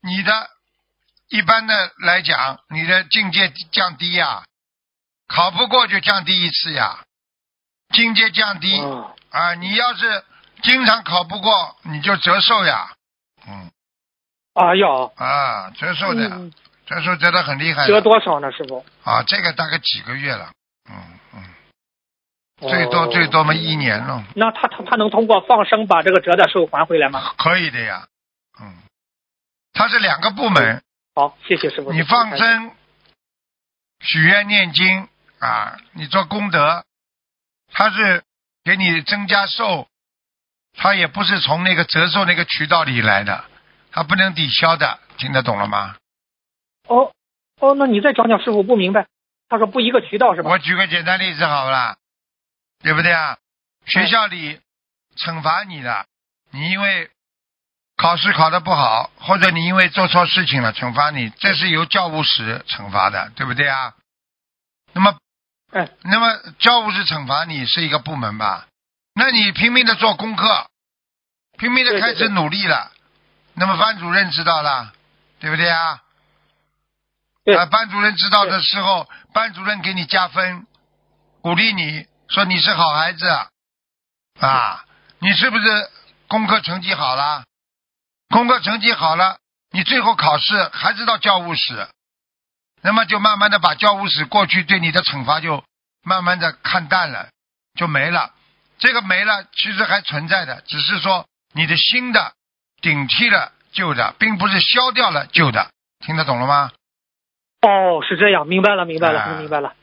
[0.00, 0.32] 你的
[1.28, 4.44] 一般的来讲，你的境界降低呀，
[5.28, 7.04] 考不过就降低一次呀，
[7.92, 10.24] 境界降低、啊，啊，你要是
[10.62, 12.94] 经常考不过，你就折寿呀，
[13.46, 13.70] 嗯。
[14.54, 16.52] 啊要，啊，折寿的，嗯。
[16.86, 18.86] 折寿折的很厉害折多少呢，师傅？
[19.02, 20.52] 啊，这个大概几个月了，
[20.88, 20.94] 嗯
[21.34, 21.42] 嗯，
[22.68, 27.34] 最多、哦最多嘛一年了，那他他他能通过放生把这个折的寿还回来吗？
[27.38, 28.06] 可以的呀，
[28.60, 28.72] 嗯，
[29.72, 30.80] 他是两个部门，
[31.16, 31.92] 好，谢谢师傅。
[31.92, 32.70] 你放生、
[33.98, 35.08] 许愿、念经
[35.40, 36.84] 啊，你做功德，
[37.72, 38.22] 他是
[38.62, 39.88] 给你增加寿，
[40.76, 43.44] 它也不是从那个折寿那个渠道里来的，
[43.92, 45.96] 它不能抵消的，听得懂了吗？
[46.88, 47.12] 哦
[47.60, 49.06] 哦，那你再讲讲，师傅不明白。
[49.48, 50.50] 他说不一个渠道是吧？
[50.50, 51.96] 我举个简单例子好不啦？
[52.82, 53.38] 对不对啊？
[53.86, 54.60] 学校里
[55.16, 56.06] 惩罚你的，
[56.50, 57.10] 你因为
[57.96, 63.94] 考试考得不好，或者你因为做错事情了，惩罚你，这是由教务室惩罚的，对不对啊？
[64.92, 65.16] 那么，
[65.72, 68.66] 哎，那么教务室惩罚你是一个部门吧？
[69.18, 70.70] 那你拼命的做功课，
[71.56, 72.92] 拼命的开始努力了，
[73.54, 74.92] 那么班主任知道了，
[75.40, 76.02] 对不对啊？
[77.42, 80.66] 对啊，班主任知道的时候，班主任给你加分，
[81.40, 83.26] 鼓励你说你是好孩子，
[84.38, 84.84] 啊，
[85.20, 85.90] 你是不是
[86.28, 87.44] 功课成绩好了？
[88.28, 89.38] 功课成绩好了，
[89.70, 91.88] 你最后考试还是到教务室，
[92.82, 95.64] 那么就慢慢的把教务室过去对你的惩罚就
[96.02, 97.30] 慢慢的看淡了，
[97.76, 98.34] 就没了。
[98.78, 102.32] 这个没了，其实还存在的，只是说你的新的
[102.80, 105.70] 顶替了旧的，并不是消掉了旧的，
[106.00, 106.72] 听得懂了吗？
[107.62, 109.74] 哦，是这样，明白了，明白了，啊明白了。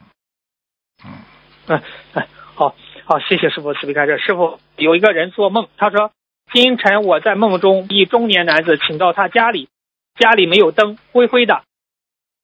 [1.03, 1.11] 嗯，
[1.67, 1.81] 嗯，
[2.13, 2.75] 哎，好，
[3.05, 4.19] 好，谢谢师傅慈悲开示。
[4.19, 6.11] 师傅有一个人做梦，他说
[6.51, 9.69] 今晨我在梦中一中年男子请到他家里，
[10.19, 11.63] 家里没有灯，灰灰的，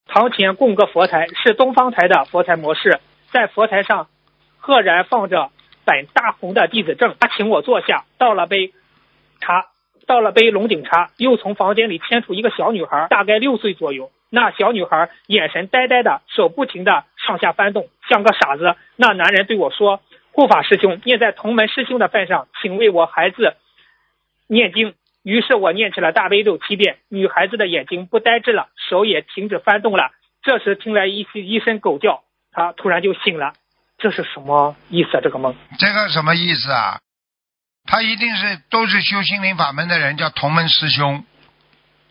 [0.08, 3.00] 堂前供个佛台，是东方台的佛台模式，
[3.32, 4.10] 在佛台上
[4.58, 5.52] 赫然放着
[5.90, 7.16] 本大红的弟子证。
[7.20, 8.74] 他请我坐下，倒了杯
[9.42, 9.66] 茶，
[10.06, 14.12] 倒了杯龙井茶，又从房间里牵出一个小女孩，大概六岁左右。
[14.30, 18.76] 那小女孩眼神呆呆的，手不停的上下翻动，像个傻子。
[18.96, 23.56] 那男人对我说：“护法师兄，念在同门师兄的份上，请为我孩子
[24.48, 30.12] 念经。”于是我念起了大悲咒七遍，女孩子的眼睛不呆滞了，手也停止翻动了。
[30.44, 32.22] 这时听来一一声狗叫，
[32.52, 33.54] 她突然就醒了。
[34.00, 35.20] 这是什么意思啊？
[35.22, 35.54] 这个梦？
[35.78, 37.00] 这个什么意思啊？
[37.86, 41.26] 他一定是都是修心灵法门的人，叫同门师兄。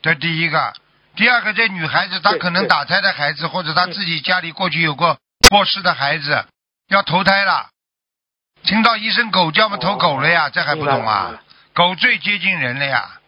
[0.03, 0.75] 这第一个，
[1.17, 5.19] 第二个，这女孩子她可能打胎的孩子，或者她自己家里过去有过
[5.51, 6.47] 过世的孩子，
[6.89, 7.71] 要投胎了。
[8.65, 11.41] 听到一声狗叫嘛，投狗了呀，这还不懂啊？
[11.75, 13.21] 狗最接近人了呀，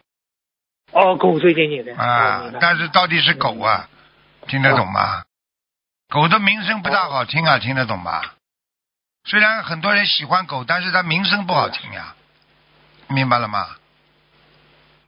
[0.91, 3.87] 哦，狗最接近人哦啊，但是到底是狗啊，
[4.47, 5.23] 听得懂吗？
[6.09, 8.35] 狗的名声不大好听啊，听得懂吧？
[9.23, 12.15] 虽然很多人喜欢狗但是它名声不好听呀。
[13.07, 13.65] 明白了吗？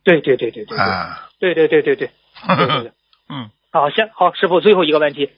[0.04, 1.30] 对对对对对啊。
[1.40, 2.12] 对对对对对。
[3.30, 3.50] 嗯。
[3.72, 5.32] 好行好师傅最后一个问题。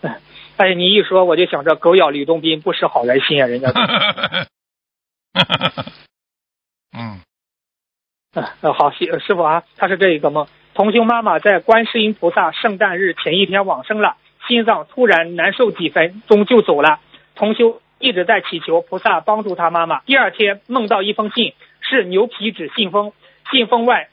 [0.56, 3.70] 哎你一说我就想着狗咬吕洞宾不识好人心啊人家
[6.96, 7.20] 嗯。
[8.32, 14.16] 嗯好谢师傅啊他是这一个梦同星妈妈在观世音菩萨圣诞日前一天往生了
[14.46, 17.00] 心脏突然难受几分钟就走了。
[17.36, 20.00] 同修一直在祈求菩萨帮助他妈妈。
[20.00, 23.12] 第二天梦到一封信，是牛皮纸信封，
[23.50, 24.08] 信封外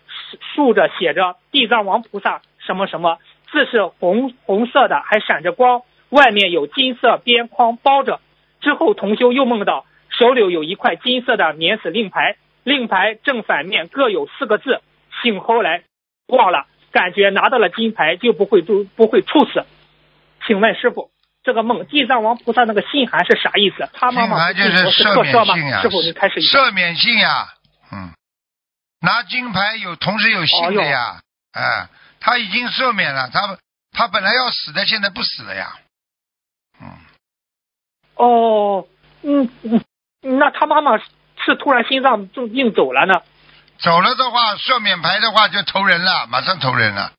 [0.53, 3.17] 竖着写着地藏王菩萨什么什么，
[3.51, 8.19] 字是红红色的，还闪着光，外面有金色边框包着。
[8.61, 14.82] 之后同修又梦到手里有一块金色的免死令牌，令牌正反面各有四个字，
[15.21, 15.84] 醒后来
[16.28, 19.65] 忘了，感觉拿到了金牌就不会都不会猝死。
[20.45, 21.09] 请问师傅，
[21.44, 23.89] 这个梦地藏王菩萨那个信函是啥意思？
[23.94, 25.82] 他妈妈就是赦免信呀？
[25.82, 26.39] 师傅，你开始。
[26.41, 27.54] 赦免信呀，
[27.91, 28.14] 嗯，
[29.02, 31.20] 拿金牌有同时有信的呀，
[31.52, 31.89] 哎，
[32.20, 33.58] 他已经赦免了，他
[33.91, 35.76] 他本来要死的，现在不死了呀，
[36.82, 36.88] 嗯，
[38.16, 38.88] 哦，
[39.22, 39.84] 嗯嗯，
[40.22, 43.22] 那他妈妈是突然心脏病走了呢？
[43.80, 47.12] 走了的话，赦免牌的话就投人了，马上投人了。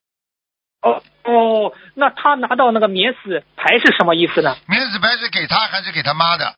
[0.85, 4.55] 哦哦，那他拿到那个免死牌是什么意思呢？
[4.69, 6.55] 免死牌是给他还是给他妈的？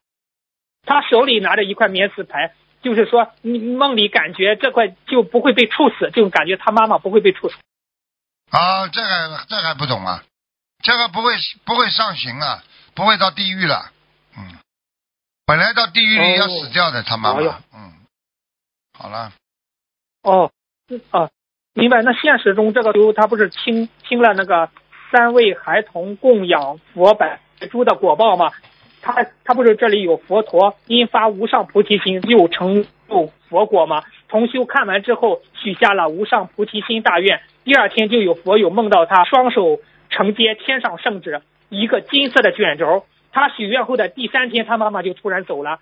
[0.85, 2.53] 他手里拿着一块免死牌，
[2.83, 7.55] 就是说你梦里感觉这块就不会被处死，就感觉他妈妈不会被处死。
[8.51, 10.25] 啊，这个这个还不懂啊，
[10.83, 11.33] 这个不会
[11.65, 12.65] 不会上刑啊，
[12.95, 13.93] 不会到地狱了，
[14.37, 14.59] 嗯，
[15.45, 17.41] 本来到地狱里要死掉的，他妈妈。
[17.41, 17.93] 哎，嗯，
[18.99, 19.33] 好了，
[20.23, 20.51] 哦，
[20.89, 21.29] 嗯啊，
[21.77, 22.01] 明白。
[22.01, 24.71] 那现实中这个猪他不是听听了那个
[25.13, 27.39] 三位孩童供养佛百
[27.71, 28.51] 猪的果报吗？
[29.03, 34.03] 他他不是这里有佛陀因发无上菩提心又成就佛果吗？
[34.27, 43.05] 同修看完之后许下了无上菩提心大愿，第二天就有佛友梦到他双手承接天上圣旨，一个金色的卷轴。
[43.33, 45.79] 他许愿后的第三天，他妈妈就突然走了。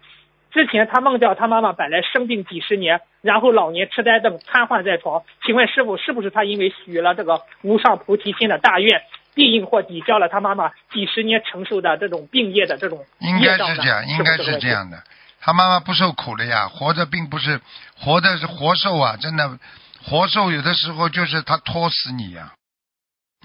[0.55, 5.24] 之前他梦到他妈妈本来生病几十年，然后老年痴呆症瘫痪在床。
[5.44, 9.02] 请问师傅，是不是他因为许了这个无上菩提心的大愿，
[9.34, 13.40] 庇应或抵消了他妈妈几十年承受的这种病业的这种应？
[13.40, 15.02] 该是这样，应该是这样的。
[15.40, 17.61] 他妈妈不受苦了呀，活着并不是
[17.98, 19.59] 活的是活受啊，真的
[20.05, 22.52] 活受有的时候就是他拖死你呀，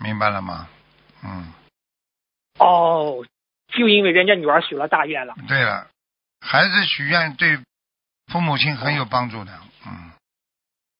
[0.03, 0.67] 明白了吗？
[1.25, 1.51] 嗯，
[2.59, 3.25] 哦，
[3.73, 5.33] 就因为人家女儿许了大愿了。
[5.47, 5.87] 对了，
[6.41, 7.59] 孩子许愿对
[8.27, 9.51] 父母亲很有帮助的，
[9.85, 10.11] 嗯，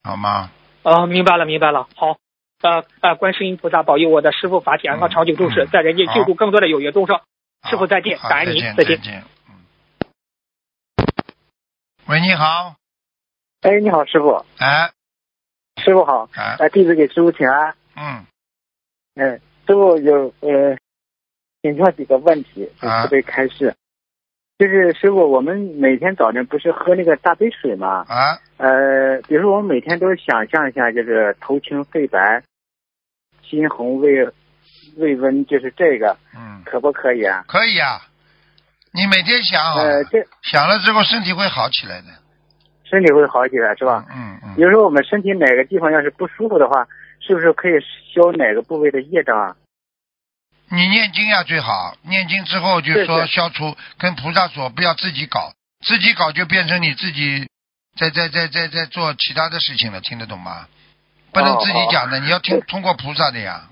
[0.03, 0.51] 好吗？
[0.83, 1.87] 哦，明白了，明白了。
[1.95, 2.17] 好，
[2.61, 7.21] 呃呃，观世音菩萨保佑我的师傅法体安康长久住世，嗯在人间救助更多的有缘众生。
[7.69, 9.23] 师傅再见感恩您再见。
[9.49, 9.55] 嗯。
[12.07, 12.75] 喂，你好，
[13.61, 14.91] 哎，你好，师傅，哎
[15.83, 17.75] 师傅好，哎，呃，弟子给师傅请安。
[17.95, 18.25] 嗯，
[19.15, 20.77] 嗯，师傅有呃，
[21.61, 23.75] 请教几个问题，啊慈悲开示。
[24.59, 28.03] 就是师傅，我们每天早晨不是喝那个大杯水吗？
[28.09, 32.43] 啊，呃，比如说我们每天都想象一下，就是头青肺白，
[33.41, 34.27] 心红胃
[34.97, 37.45] 胃温，就是这个，嗯，可不可以啊？
[37.47, 38.01] 可以啊。
[38.91, 42.07] 你每天想好，呃，这想了之后身体会好起来的，
[42.83, 44.03] 身体会好起来是吧？
[44.11, 46.85] 嗯嗯比如说我们身体哪个地方要是不舒服的话，
[47.21, 47.79] 是不是可以
[48.13, 49.55] 消哪个部位的业障啊？
[50.71, 55.51] 你念经要最好，念经之后就说消除，跟菩萨说不要自己搞，
[55.85, 57.47] 自己搞就变成你自己
[57.97, 60.67] 在在在在在做其他的事情了，听得懂吗？
[61.31, 63.63] 不能自己讲的，你要听通过菩萨的呀。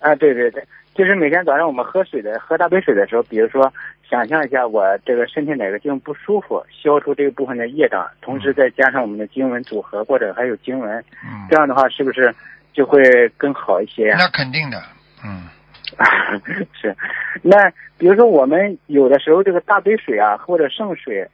[0.00, 3.72] 啊，对对对，就是每天早上我们喝水的，喝大杯水的时候，比如说
[4.10, 12.34] 想象一下我这个身体哪个地方不舒服，消除这个部分的业障，同时再加上我们的经文组合或者还有经文，嗯这，样的话是不是
[12.72, 14.82] 就会更好一些呀、那肯定的，
[15.24, 15.48] 嗯，
[16.80, 16.96] 是，
[17.42, 21.28] 那比如说我们有的时候这个大杯水啊，或者剩水，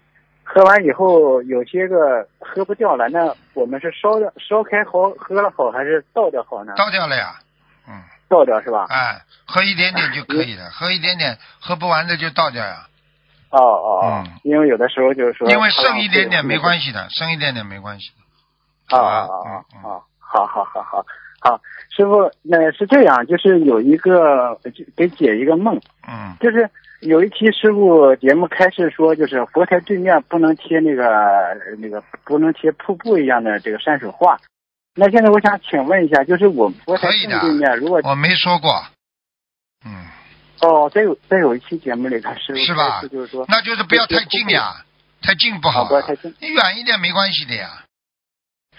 [0.45, 6.75] 喝完以后有些个喝不掉了，那我们是烧的烧开好喝了好，还是倒掉好呢？
[6.77, 7.35] 倒掉了呀，
[7.89, 8.87] 嗯，倒掉是吧？
[8.91, 12.87] 哎，喝一点点就可以了，喝一点点，喝不完的就倒掉呀，
[13.51, 16.59] 哦哦，哦嗯因为有的时候就是说，因为剩一点点没。
[16.59, 18.11] 关系的，剩一点点没关系。
[18.91, 20.01] 啊啊啊啊嗯嗯啊！
[20.19, 21.05] 好好好好
[21.41, 21.61] 好，
[21.91, 24.59] 师傅，那是这样，就是有一个
[24.97, 26.69] 给解一个梦，嗯，就是
[27.01, 31.05] 有一期师傅节目开始说，就是佛台对面不能贴那个
[31.79, 34.39] 那个不能贴瀑布一样的这个山水画。
[34.97, 38.71] 那现在我想请问一下，就是我们佛台可以的正对面，如果我没说过，
[39.87, 40.07] 嗯，
[40.61, 44.85] 哦，再有再有一期节目里头师傅是吧就是说，那就是不要太近呀，
[45.23, 47.85] 太近不好不要太近，你远一点没关系的呀，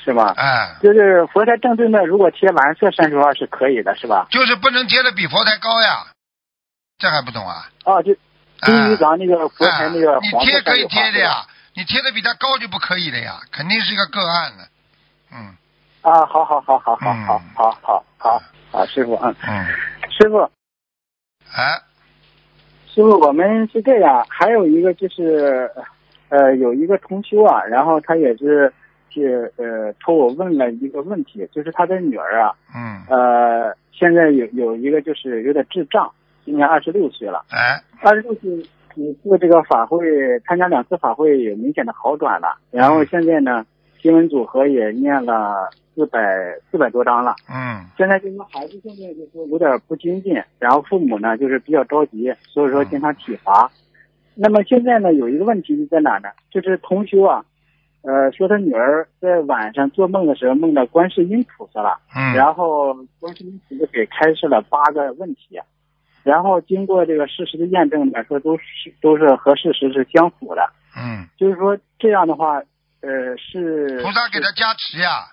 [0.03, 0.33] 是吗？
[0.37, 4.27] 哎，就是佛台正对面，如果贴蓝色山水画是可以的，是吧？
[4.31, 6.07] 就是不能贴的比佛台高呀，
[6.97, 7.69] 这还不懂啊？
[7.85, 11.45] 哦，就低于咱那个佛台哎那个你贴可以贴的呀，
[11.75, 14.63] 你贴的比它高就不可以的呀，肯定是一个个案的，
[15.31, 15.55] 嗯。
[16.01, 17.25] 啊，好好好好好嗯。
[17.25, 18.41] 好好好好
[18.71, 19.65] 好，师傅，嗯，嗯，
[20.11, 20.49] 师傅，
[21.53, 21.81] 哎，
[22.87, 25.69] 师傅，我们是这样，还有一个就是，
[26.29, 28.73] 呃，有一个同修啊，然后他也是，
[29.11, 36.11] 是呃，托我问了一个问题，就是他的女儿啊，嗯，呃，现在有有一个就是有点智障，
[36.45, 38.49] 今年二十六岁了，哎，二十六岁，
[38.95, 43.65] 你做这个法会，参加两次法会有明显的好转了，然后现在呢，
[44.01, 46.19] 新闻组合也念了四百
[46.71, 47.35] 四百多章了。
[47.49, 53.69] 嗯现在就是说孩子现在就是说有点不精进，然后父母呢就是比较着急，所以说经常体罚。
[54.35, 56.29] 那么现在呢有一个问题是在哪呢？
[56.49, 57.43] 就是同修啊，
[58.01, 65.59] 呃，说他女儿在晚上做梦的时候梦到观世音菩萨了，嗯，然后观世音菩萨给开示了八个问题，
[66.23, 68.63] 然后经过这个事实的验证呢，说都是
[69.01, 72.59] 都是和事实是相符的，嗯，就是说这样的话，
[73.01, 75.27] 呃，是菩萨给他加持呀，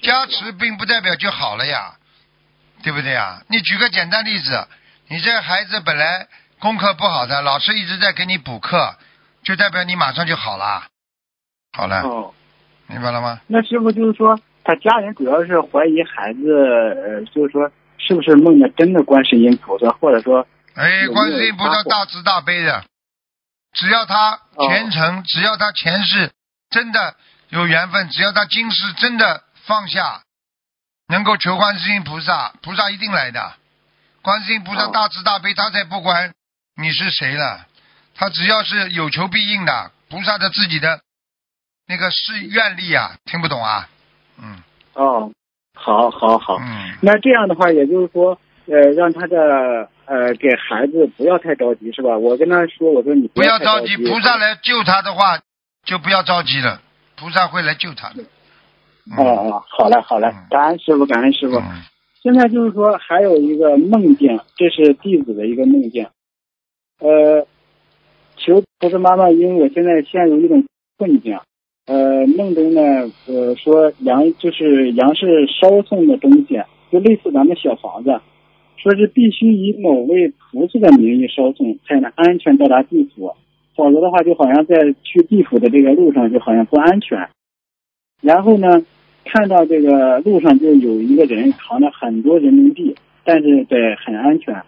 [0.00, 1.96] 加持并不代表就好了呀，
[2.84, 3.42] 对不对呀？
[3.48, 4.66] 你举个简单例子，
[5.08, 6.28] 你这孩子本来
[6.60, 8.94] 功课不好的，老师一直在给你补课，
[9.44, 10.84] 就代表你马上就好了。
[11.72, 12.34] 好了，哦。
[12.86, 13.40] 明白了吗？
[13.46, 22.84] 那师傅就是说，他家人主要是怀疑孩子，呃，就是说是不是梦的真的观世音菩萨，或者说，哎，观世音菩萨大慈大悲的，
[23.72, 26.30] 只要他哦虔诚，只要他前世
[26.68, 27.16] 真的
[27.48, 30.20] 有缘分，只要他今世真的放下，
[31.08, 33.54] 能够求观世音菩萨，菩萨一定来的。
[34.20, 36.34] 观世音菩萨哦大慈大悲，他才不管
[36.76, 37.66] 你是谁了，
[38.14, 41.00] 他只要是有求必应的，菩萨的自己的
[41.88, 43.88] 那个是愿力啊，听不懂啊？
[44.42, 44.62] 嗯
[44.94, 45.32] 哦，
[45.74, 46.58] 好，好，好。
[46.60, 52.16] 嗯，那这样的话，也就是说，呃，让他的呃给孩子不要太着急，是吧？
[52.16, 55.40] 我跟他说，我说你不要要着急，菩萨来救他的话，
[55.84, 56.80] 就不要着急了，
[57.16, 58.22] 菩萨会来救他的。
[59.06, 61.56] 嗯哦哦，好嘞，好嘞嗯，感恩师傅，感恩师傅。
[61.58, 61.82] 嗯
[62.24, 66.08] 现在就是说还有一个梦境，这是弟子的一个梦境。
[66.98, 67.46] 呃，
[68.36, 70.64] 求菩萨妈妈，因为我现在陷入一种
[70.98, 71.38] 困境。
[71.86, 72.80] 呃，梦中呢，
[73.26, 76.60] 呃，说杨就是杨氏烧送的东西，
[76.90, 78.10] 就类似咱们小房子，
[78.76, 83.34] 说是必须以某位菩萨的名义烧送，才能安全到达地府，
[83.76, 87.28] 否则的话，就好像在去地府的这个路上就好像不安全。
[88.22, 88.86] 然后呢，
[89.24, 94.62] 看到这个路上就有一个人扛着很多人民币，但是对很安全。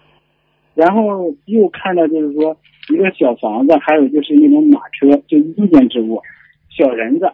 [0.74, 2.58] 然后又看到就是说
[2.88, 6.22] 一个小房子，还有就是那种马车，就一间之物，
[6.70, 7.32] 小人子。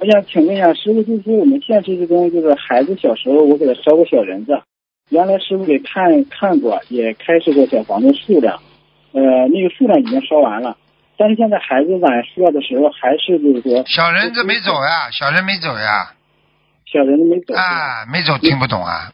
[0.00, 4.62] 我想请问一下师傅，就是说我们现实之中，就是孩子小时候我给他烧过小人子，
[5.10, 8.60] 原来师傅给看看过，也开示过小房子数量，
[9.12, 10.76] 呃，那个数量已经烧完了，
[11.16, 16.14] 但是现在孩子晚睡的时候还是就是说小人子没走呀，小人没走呀，
[16.86, 17.54] 小人子没走。
[17.54, 19.12] 啊，没走听不懂啊。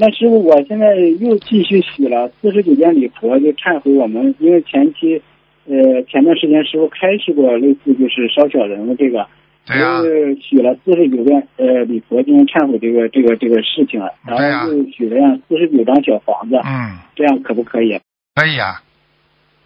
[0.00, 5.20] 那师傅，我现在又继续许了四十九遍礼佛，就忏悔我们，因为前期，
[5.66, 9.26] 呃，前段时间师傅开示过类似就是烧小人的这个，
[9.66, 17.98] 对呀、又许了四十九遍呃礼佛进行忏悔这个这个这个事情了，然后又许了样四十九张小房子，嗯，这样可不可以？
[18.36, 18.80] 可以啊，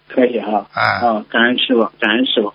[0.09, 0.67] 可以哈。
[0.73, 2.55] 啊，啊，感恩师傅，感恩师傅。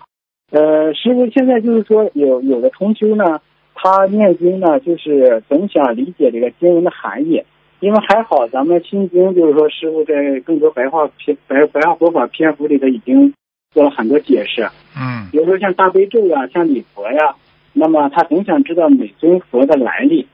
[0.50, 3.40] 呃，师傅现在就是说有有的同修呢，
[3.74, 7.44] 他念经呢，就是总想理解这个经文的含义，
[7.80, 13.32] 因为还好咱们心经就是说师傅在更多白话篇白白话佛法篇幅里头已经
[13.70, 17.36] 做了很多解释，嗯比如说像大悲咒呀，像礼佛呀，
[17.72, 20.26] 那么他总想知道每尊佛的来历，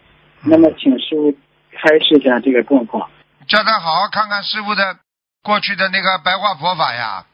[0.44, 1.32] 那么请师傅
[1.72, 3.10] 开示一下这个状况。
[3.46, 4.96] 叫他好好看看师傅的
[5.42, 7.26] 过去的那个白话佛法呀，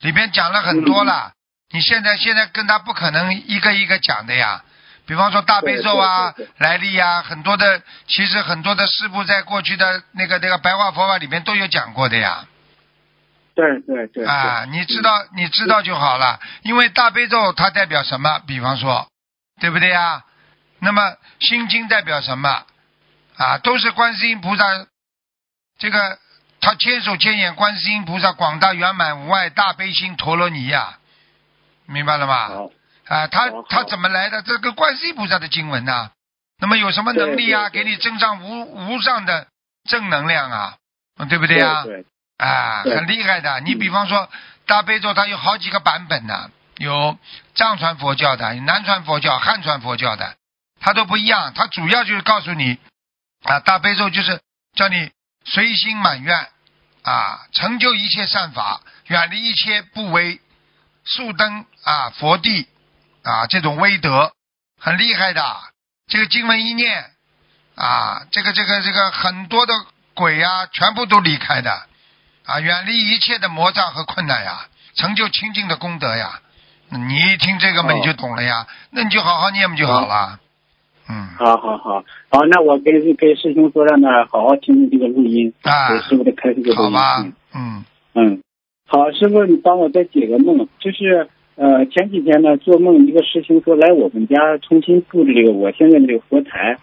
[0.00, 1.32] 里边讲了很多了。
[1.72, 4.62] 你现在现在跟他不可能一个一个讲的呀。
[5.06, 12.46] 比方说大悲咒啊来历呀，很多的，其实很多的师傅在过去的那个那个白话佛法里面都有讲过的呀。
[13.54, 14.24] 对对对。
[14.24, 18.40] 啊，你知道你知道就好了，因为大悲咒它代表什么？
[18.46, 19.06] 比方说，
[19.60, 20.24] 对不对呀？
[20.80, 22.64] 那么心经代表什么？
[23.36, 24.64] 啊，都是观世音菩萨，
[25.78, 26.18] 这个
[26.60, 30.98] 他千手千眼观世音菩萨广大圆满无碍大悲心陀罗尼呀，
[31.86, 32.48] 明白了吗？
[33.06, 34.42] 好，啊，他他怎么来的？
[34.42, 36.10] 这个观世音菩萨的经文呐、
[36.58, 37.68] 那么有什么能力啊？
[37.68, 39.46] 给你增上无无上的
[39.88, 40.76] 正能量啊，
[41.18, 41.84] 嗯对不对啊？
[41.84, 42.04] 对。
[42.36, 43.60] 啊，很厉害的。
[43.60, 44.28] 你比方说
[44.66, 47.16] 大悲咒，它有好几个版本呢，有
[47.54, 50.34] 藏传佛教的，有南传佛教、汉传佛教的，
[50.80, 51.52] 它都不一样。
[51.54, 52.78] 它主要就是告诉你
[53.44, 54.40] 啊，大悲咒就是
[54.74, 55.12] 叫你
[55.44, 56.48] 随心满愿
[57.02, 60.40] 啊，成就一切善法，远离一切不为，
[61.04, 62.66] 速登啊佛地
[63.24, 64.32] 啊这种威德，
[64.78, 65.42] 很厉害的。
[66.06, 67.04] 这个经文一念
[67.74, 69.72] 啊，这个这个这个很多的
[70.14, 71.72] 鬼啊，全部都离开的。
[72.44, 76.40] 啊，远离一切的魔障和困难呀，成就清净的功德呀。
[76.90, 78.66] 你一听这个嘛，哦你就懂了呀。
[78.90, 80.38] 那你就好好念不就好了？
[81.08, 86.76] 嗯，好好好，好，那我跟跟师兄说让他好好听听这个录音，啊给师傅的开这个录音。
[86.76, 88.42] 好吧嗯，嗯，嗯，
[88.86, 96.76] 好，师傅，你帮我再解个梦，就是呃前几天呢做梦，一个师兄说来我们家重新布置这个我现在的这个佛台，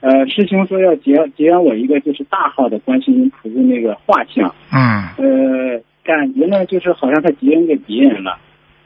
[0.00, 8.38] 呃师兄说要结结缘我一个就是大号的观世音菩萨那个画像，嗯，呃感觉呢就是好像他结缘给别人了。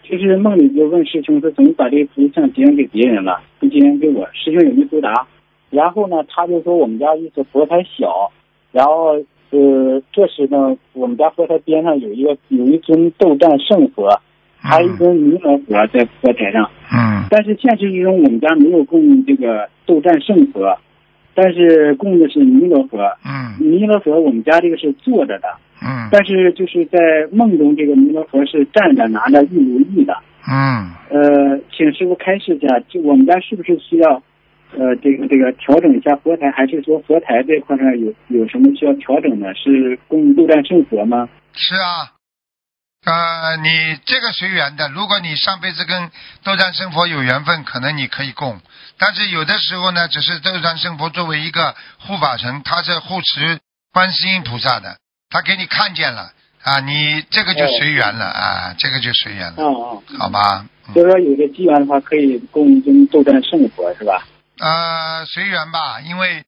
[0.02, 4.28] 就是梦里就问师兄说怎么把这个菩萨像结缘给别人了，不结缘给我？
[4.32, 5.28] 师兄也没回答。
[5.70, 8.32] 然后呢，他就说我们家意思佛台小，
[8.72, 14.20] 然后呃，这时呢，我们家佛台边上有一个有一尊斗战胜佛，
[14.60, 16.70] 还有一尊弥勒佛在佛台上。
[16.92, 20.78] 嗯，但是现实之中，我们家没有供这个斗战胜佛，
[21.34, 22.98] 但是供的是弥勒佛。
[23.24, 25.48] 嗯，弥勒佛我们家这个是坐着的，
[25.80, 26.98] 嗯，但是就是在
[27.30, 30.16] 梦中，这个弥勒佛是站着拿着玉如意的。
[30.50, 34.22] 嗯，呃，请师傅开示一下，就我们家是不是需要，
[34.76, 39.54] 呃，这个这个调整一下佛台，还是说佛台这块上有有什么需要调整的？
[39.54, 41.28] 是供斗战胜佛吗？
[41.52, 42.19] 是啊。
[43.04, 44.88] 呃，你这个随缘的。
[44.88, 46.10] 如果你上辈子跟
[46.44, 48.60] 斗战胜佛有缘分，可能你可以供。
[48.98, 53.58] 但是有的时候呢，只是斗战胜佛作为一个护法神，他是护持
[53.92, 54.98] 观世音菩萨的，
[55.30, 56.32] 他给你看见了
[56.62, 60.66] 啊，你这个就随缘了啊，这个就随缘了，啊啊，好吧？
[60.88, 64.26] 嗯就是说有个机缘的话，可以供一尊斗战胜佛，是吧？
[64.58, 66.44] 呃，随缘吧，因为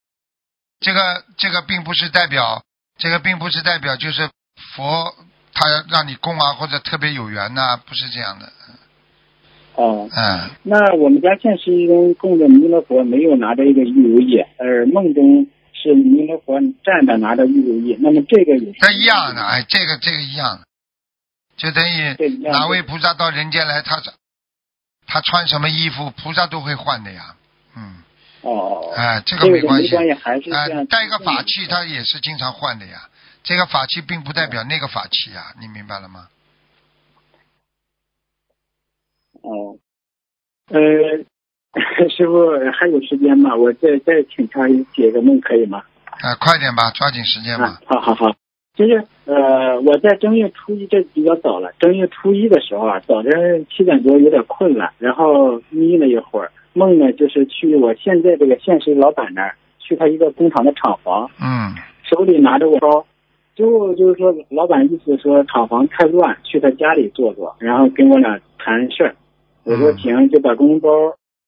[0.81, 2.61] 这个这个并不是代表，
[2.99, 4.29] 这个并不是代表就是
[4.75, 5.15] 佛
[5.53, 8.51] 他让你供啊，或者特别有缘呐、不是这样的。
[9.75, 20.65] 哦，嗯，那我们家现实中供的弥勒佛没有拿着一个玉如意，而梦中是弥勒佛站着拿着玉如意，那么这个有那一样的，哎，这个这个一样的，
[21.57, 23.99] 就等于哪位菩萨到人间来，他
[25.07, 27.35] 他穿什么衣服，菩萨都会换的呀。
[27.75, 27.95] 嗯，
[28.41, 29.95] 哦哎，这这个没关系。
[29.95, 33.09] 哎样。，带一个法器，他也是经常换的呀。
[33.43, 36.27] 这个法器并不代表那个法器啊，你明白了吗？
[39.41, 39.75] 哦，
[40.69, 40.79] 呃，
[42.09, 43.55] 师傅还有时间吗？
[43.55, 45.83] 我再再请他解个梦可以吗？
[46.21, 48.35] 啊，快点吧，抓紧时间吧啊。，好好好。
[48.75, 51.73] 就是呃，我在正月初一，这比较早了。
[51.79, 63.05] 正月初一的时候啊，早晨七点多有点困了，然后眯了一会儿，梦呢就是去我现在这个现实老板那儿，去他一个工厂的厂房，嗯手里拿着我包，
[63.55, 69.15] 最后就是说，老板意思说厂房太乱，去他家里坐坐，然后跟我俩谈事儿。
[69.63, 70.89] 我说行，就把公文包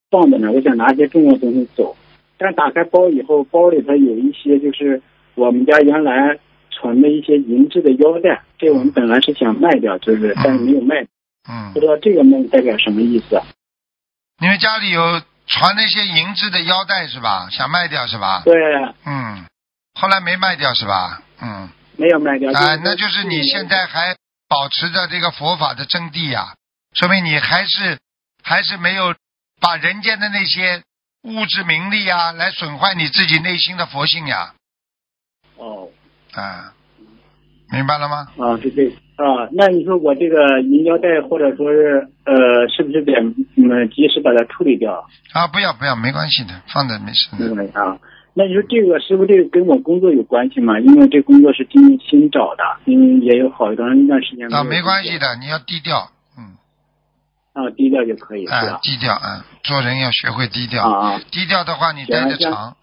[0.10, 1.96] 放在那，我想拿些重要东西走。
[2.38, 5.02] 但打开包以后，包里头有一些就是
[5.36, 6.38] 我们家原来
[6.70, 11.02] 存的一些银质的腰带，这我们本来是想卖掉，就是但是没有卖。
[11.48, 13.40] 嗯不，知道这个梦代表什么意思？
[14.42, 15.02] 你们家里有
[15.48, 17.48] 传那些银质的腰带是吧？
[17.52, 18.42] 想卖掉是吧？
[18.44, 18.54] 对，
[19.06, 19.46] 嗯，
[19.94, 21.22] 后来没卖掉是吧？
[21.42, 22.52] 嗯，没有卖掉。
[22.52, 24.16] 啊，那就是你现在还
[24.48, 26.54] 保持着这个佛法的真谛呀、
[26.94, 27.98] 说明你还是
[28.44, 29.16] 还是没有
[29.60, 30.84] 把人间的那些
[31.24, 34.54] 物质名利啊，来损坏你自己内心的佛性呀，
[35.58, 35.90] 哦
[36.34, 36.74] 啊，
[37.72, 38.28] 明白了吗？
[38.38, 39.50] 啊，是这啊。
[39.54, 43.14] 那你说我这个银腰带或者说是呃，是不是得
[43.58, 45.08] 嗯及时把它处理掉？
[45.34, 47.56] 啊，不要不要，没关系的，放着没事的。
[47.56, 47.98] 对啊。
[48.38, 50.78] 那你说这个是不是这个跟我工作有关系吗？
[50.82, 56.58] 因为这工作是今年新找的，嗯，也有好长一段时间啊，没关系的，你要低调，嗯，
[57.54, 58.80] 作啊，低调就可以是啊，？
[58.82, 61.18] 低调啊，做人要学会低调。
[61.32, 62.76] 低调的话，你待得行长。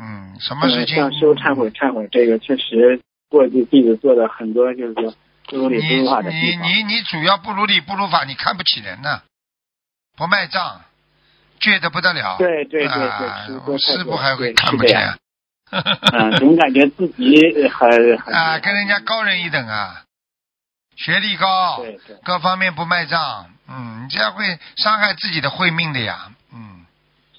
[0.00, 0.96] 嗯，什么事嗯情？
[0.96, 5.14] 向师傅忏悔忏悔，这个确实过去弟子做的很多就是说
[5.46, 6.56] 不如你理不如法的地你。
[6.56, 9.22] 你你主要不如理不如法，你看不起人呢，
[10.16, 10.82] 不卖账，
[11.60, 12.36] 倔得不得了。
[12.38, 13.46] 对对对对啊
[13.78, 15.14] 师傅还会看不见。
[16.12, 20.02] 嗯， 总感觉自己很很啊，跟人家高人一等啊，
[20.96, 22.16] 学历高，对对。
[22.24, 24.44] 各方面不卖账，嗯，你这样会
[24.76, 26.86] 伤害自己的慧命的呀，嗯，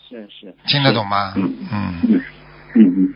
[0.08, 0.56] 是是。
[0.68, 1.34] 听得懂吗？
[1.36, 1.58] 嗯。
[1.72, 2.24] 嗯，嗯
[2.76, 3.14] 嗯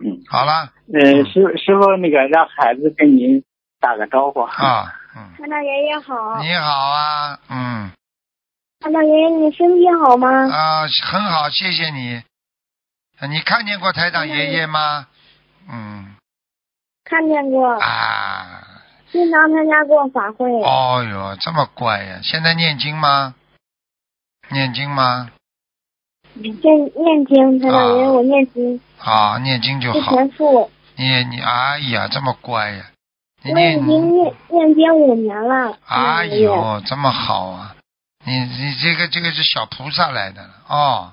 [0.00, 0.18] 嗯。
[0.30, 0.70] 好了。
[0.94, 3.44] 呃，师师傅，那个让孩子跟您
[3.80, 4.40] 打个招呼。
[4.40, 7.90] 啊，嗯，看到爷爷好，你好啊，嗯，
[8.82, 10.28] 看到爷爷你身体好吗？
[10.28, 12.20] 啊，很好，谢谢你。
[13.28, 15.06] 你看见过台长爷爷吗？
[15.70, 16.16] 嗯
[17.04, 20.50] 看见过，啊，经常参加过法会。
[20.62, 22.18] 哦哟，这么乖呀！
[22.24, 23.34] 现在念经吗？
[24.50, 25.30] 念经吗？
[26.34, 30.16] 念念经，台长爷爷啊我念经，啊，念经就是好。
[30.16, 30.68] 全素。
[30.96, 32.86] 你你哎呀，这么乖呀！
[33.44, 35.78] 你我已念经念念经五年了。
[35.86, 37.76] 哎呦，这么好啊！
[38.24, 41.12] 你你这个这个是小菩萨来的哦。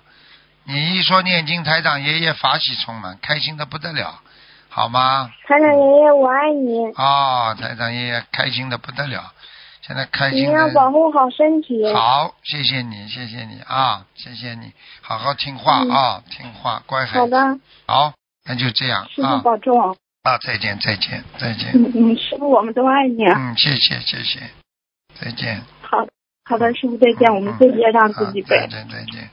[0.66, 4.22] 你一说念经，台长爷爷法喜充满，开心的不得了，
[4.70, 5.32] 好吗？
[5.48, 9.34] 台长爷爷我爱你，哦，台长爷爷开心的不得了，
[9.82, 10.92] 现在开心你心要保。
[10.92, 11.92] 护好身体。
[11.92, 17.20] 好，谢谢你，谢谢你啊，谢谢你，好好听话嗯啊，听话，乖孩子。
[17.20, 18.14] 好的，好，
[18.46, 19.98] 那就这样师傅啊保重。
[20.22, 21.72] 啊，再见，再见，再见。
[21.74, 23.26] 嗯嗯，师傅我们都爱你。
[23.26, 24.42] 嗯，谢谢，谢谢，
[25.20, 25.64] 再见。
[25.82, 26.06] 好
[26.50, 28.58] 好的，师傅再见，我们自己也让自己背。
[28.58, 29.30] 好再见，再见。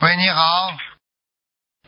[0.00, 0.40] 喂，你好，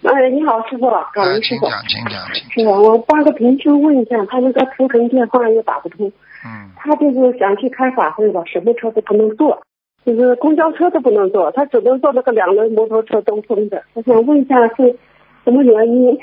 [0.02, 1.64] 哎，你好，师傅，感啊，恩师傅。
[1.64, 2.50] 请讲，请讲，请。
[2.50, 6.12] 是的，我发个同学问一下，他那个图腾电话又打不通，
[6.44, 9.62] 嗯，他就是想去开法会吧，什么车都不能坐，
[10.04, 13.82] 就是公交车都不能坐，他只能坐那个两轮摩托车兜风的。
[13.94, 14.98] 我想问一下是
[15.44, 16.20] 什么原因？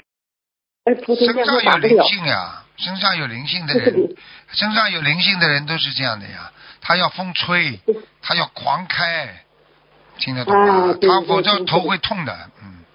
[0.83, 2.03] 哎，图腾电话上有灵打不了。
[2.03, 4.15] 性呀，身上有灵性的人
[4.51, 6.51] 身上有灵性的人都是这样的呀。
[6.79, 7.79] 他要风吹，
[8.21, 9.43] 他要狂开，
[10.17, 10.97] 听得懂吗啊？
[11.01, 12.33] 他否则头会痛的。
[12.63, 12.85] 嗯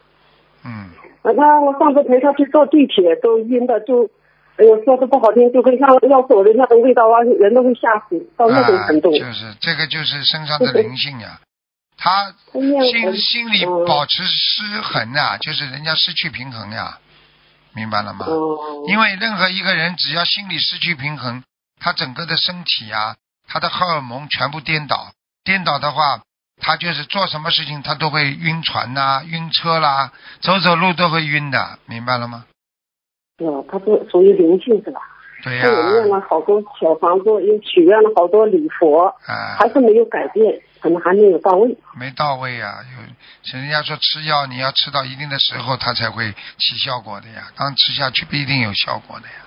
[0.65, 0.91] 嗯，
[1.25, 4.09] 那他我上次陪他去坐地铁，都晕的，就，
[4.57, 9.11] 哎呦，说的不好听，就跟像要走的那种味道啊，人都会吓死，到那种啊，程度。
[9.11, 11.41] 就是这个就是身上的灵性呀。
[11.99, 16.99] 他 他心心里嗯保持失衡啊，就是人家失去平衡呀，
[17.75, 18.27] 明白了吗？
[18.27, 21.43] 哦，因为任何一个人只要心理失去平衡，
[21.81, 23.17] 他整个的身体啊，
[23.49, 25.13] 他的荷尔蒙全部颠倒。
[25.45, 26.21] 颠倒的话，
[26.61, 32.45] 他就是做什么事情他都会晕船呐、晕车啦，走走路都会晕的，明白了吗？
[33.37, 35.01] 对，他是属于灵性是吧？
[35.43, 41.79] 对呀、他也念了好多小房子，又许愿了好多礼佛，啊，还是没有改变，可能还没有到位。
[41.97, 42.81] 没到位呀、
[43.55, 49.47] 有人家说吃药你要吃到一定的时候，它才会起效果的呀，刚吃下去不一定有效果的呀。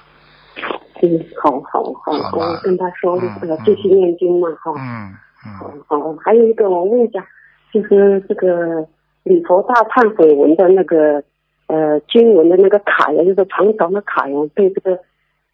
[1.04, 4.72] 嗯，好好好，好我跟他说嗯呃，继续念经嘛，哈。
[4.78, 5.14] 嗯
[5.60, 7.24] 好嗯，好，还有一个我问一下，
[7.72, 8.88] 就是这个
[9.24, 11.22] 礼佛大忏悔文的那个
[11.68, 14.98] 呃经文的那个卡呀，就是长长的卡呀，被这个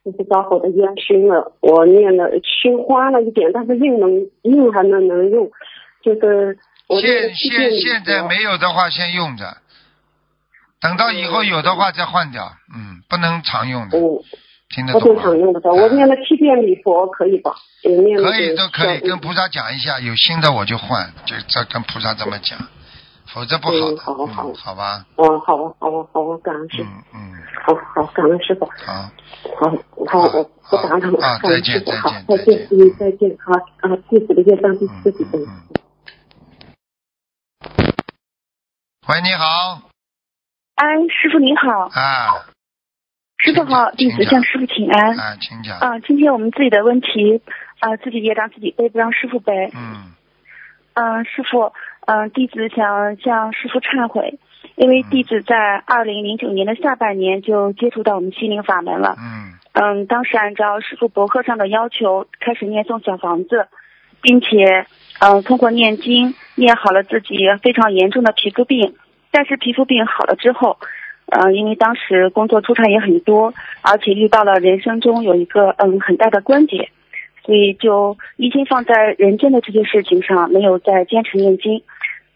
[0.04, 4.10] 就是着火的烟熏了，我念了熏花了一点，但是硬能
[4.42, 5.50] 硬还能能用，
[6.04, 9.58] 就是我现现现在没有的话先用着，
[10.82, 14.24] 等到以后有的话再换掉，嗯，不能常用的，嗯，
[14.70, 15.22] 听得不懂吗？
[15.22, 17.54] 正常用的，我念了七遍礼佛可以吧？
[17.84, 22.58] 可以都可以，跟菩萨讲一下，有新的我就换，就再跟菩萨这么讲，
[23.34, 24.16] 否则不好。
[24.16, 25.06] 好好嗯，好吧。
[25.16, 29.10] 哦，好啊，好啊，好啊，感恩师傅，嗯嗯，好好感恩师傅，好，
[29.58, 29.72] 好，
[30.08, 35.40] 好，我不打扰了，啊感恩再见师傅，好再见，再见，嗯，再见，好啊，弟子的业障弟子自己背。
[35.40, 35.48] 嗯。
[39.08, 39.82] 喂，你好，
[40.76, 42.46] 哎，师傅您好，啊。
[43.44, 45.18] 师傅好，弟子向师傅请安。
[45.20, 45.80] 啊，请讲。
[45.80, 47.42] 啊，今天我们自己的问题，
[47.80, 49.72] 啊，自己业障自己背，不让师傅背。
[49.74, 50.12] 嗯。
[50.94, 51.74] 嗯，师傅，
[52.06, 54.40] 嗯，弟子想向师傅忏悔，
[54.76, 59.16] 因为弟子在二零零九年的下半年就接触到我们心灵法门了。
[59.20, 63.68] 嗯嗯，当时按照师傅博客上的要求，开始念诵小房子，
[64.22, 64.86] 并且，
[65.20, 68.96] 嗯，通过念经念好了自己非常严重的皮肤病。
[69.32, 70.78] 但是皮肤病好了之后，
[71.28, 76.90] 嗯，因为当时工作出差也很多，而且遇到了人生中有一个嗯很大的关节，
[77.44, 81.82] 所以就一心放在人间的这些事情上，没有再坚持念经。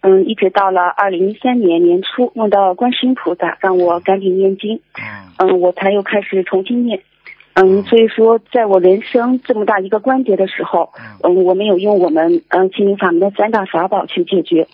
[0.01, 4.79] 嗯，一直到了二零一三年年初，梦到观世音菩萨，让我赶紧念经。
[4.99, 7.01] 嗯嗯，我才又开始重新念。
[7.55, 10.91] 嗯，所以说，在我人生这么大一个关节的时候，
[11.23, 14.67] 嗯，我没有用我们嗯心灵法门的三大法宝去解决。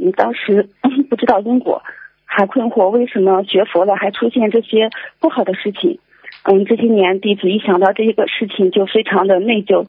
[0.00, 0.68] 嗯，当时
[1.10, 1.82] 不知道因果，
[2.24, 5.98] 还困惑为什么学佛了还出现这些不好的事情。
[6.44, 9.86] 嗯，这些年弟子一想到这个事情就非常的内疚，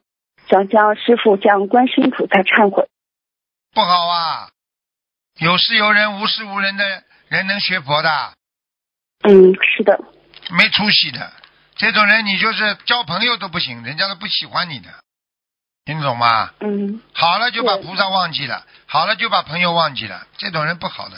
[0.48, 2.88] 想向师傅向观世音菩萨忏悔。
[3.74, 4.50] 不好啊！
[5.38, 6.84] 有事有人，无事无人的
[7.28, 8.34] 人能学佛的，
[9.22, 9.98] 嗯，是的，
[10.50, 11.32] 没出息的。
[11.74, 14.90] 这种人，你就是交朋友都不行，人家都不喜欢你的，
[15.86, 16.52] 听得懂吗？
[16.60, 21.16] 嗯好了就把菩萨忘记了，好了就把朋友忘记了，这种人不好的，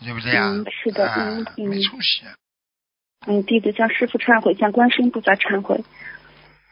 [0.00, 0.44] 对不对呀？
[0.46, 2.22] 嗯，是的，啊嗯嗯没出息，
[3.26, 5.84] 嗯，弟子向师傅忏悔，向观世音菩萨忏悔。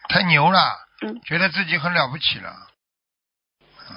[0.08, 0.58] 太牛了，
[1.02, 2.54] 嗯觉得自己很了不起了，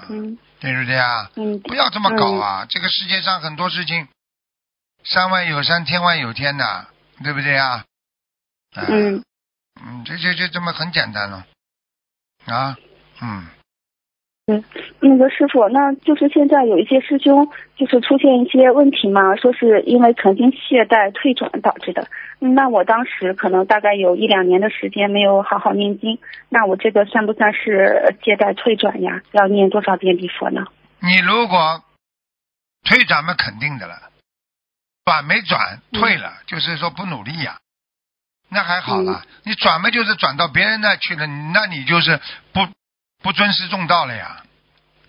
[0.10, 1.30] 嗯对不对啊？
[1.36, 2.66] 嗯，不要这么搞啊！
[2.70, 4.08] 这个世界上很多事情，
[5.04, 6.88] 山外有山，天外有天的，
[7.24, 7.86] 对不对啊？
[8.74, 9.24] 啊嗯
[9.84, 11.46] 嗯，这就就这么很简单了，
[12.46, 12.78] 啊，
[13.22, 13.48] 嗯，
[14.48, 14.64] 嗯，
[15.00, 22.08] 那个师傅，那就是现在有一些师兄就是出现一些问题嘛，说是因为曾经懈怠退转导致的。
[22.42, 26.20] 嗯那我当时可能大概有一两年的时间没有好好念经，
[26.50, 29.22] 那我这个算不算是懈怠退转呀？
[29.32, 30.68] 要念多少遍礼佛呢？
[31.00, 31.84] 你如果
[32.84, 33.96] 退转嘛，肯定的了，
[35.06, 37.58] 转没转，退了，就是说不努力呀、
[38.50, 39.24] 那还好了。
[39.44, 42.20] 你转嘛，就是转到别人那去了，那你就是
[42.54, 42.60] 不
[43.26, 44.44] 不尊师重道了呀。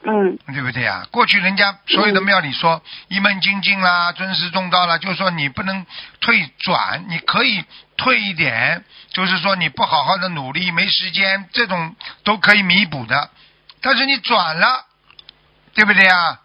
[0.08, 1.04] 嗯对不对呀？
[1.10, 5.84] 过去人家所有的庙里说一门精进啦，尊师重道啦，就是说你不能
[6.20, 7.62] 退转，你可以
[7.98, 11.94] 退一点，就是说你不好好的努力，没时间，这种
[12.24, 13.30] 都可以弥补的。
[13.82, 14.86] 但是你转了，
[15.74, 16.40] 对不对呀？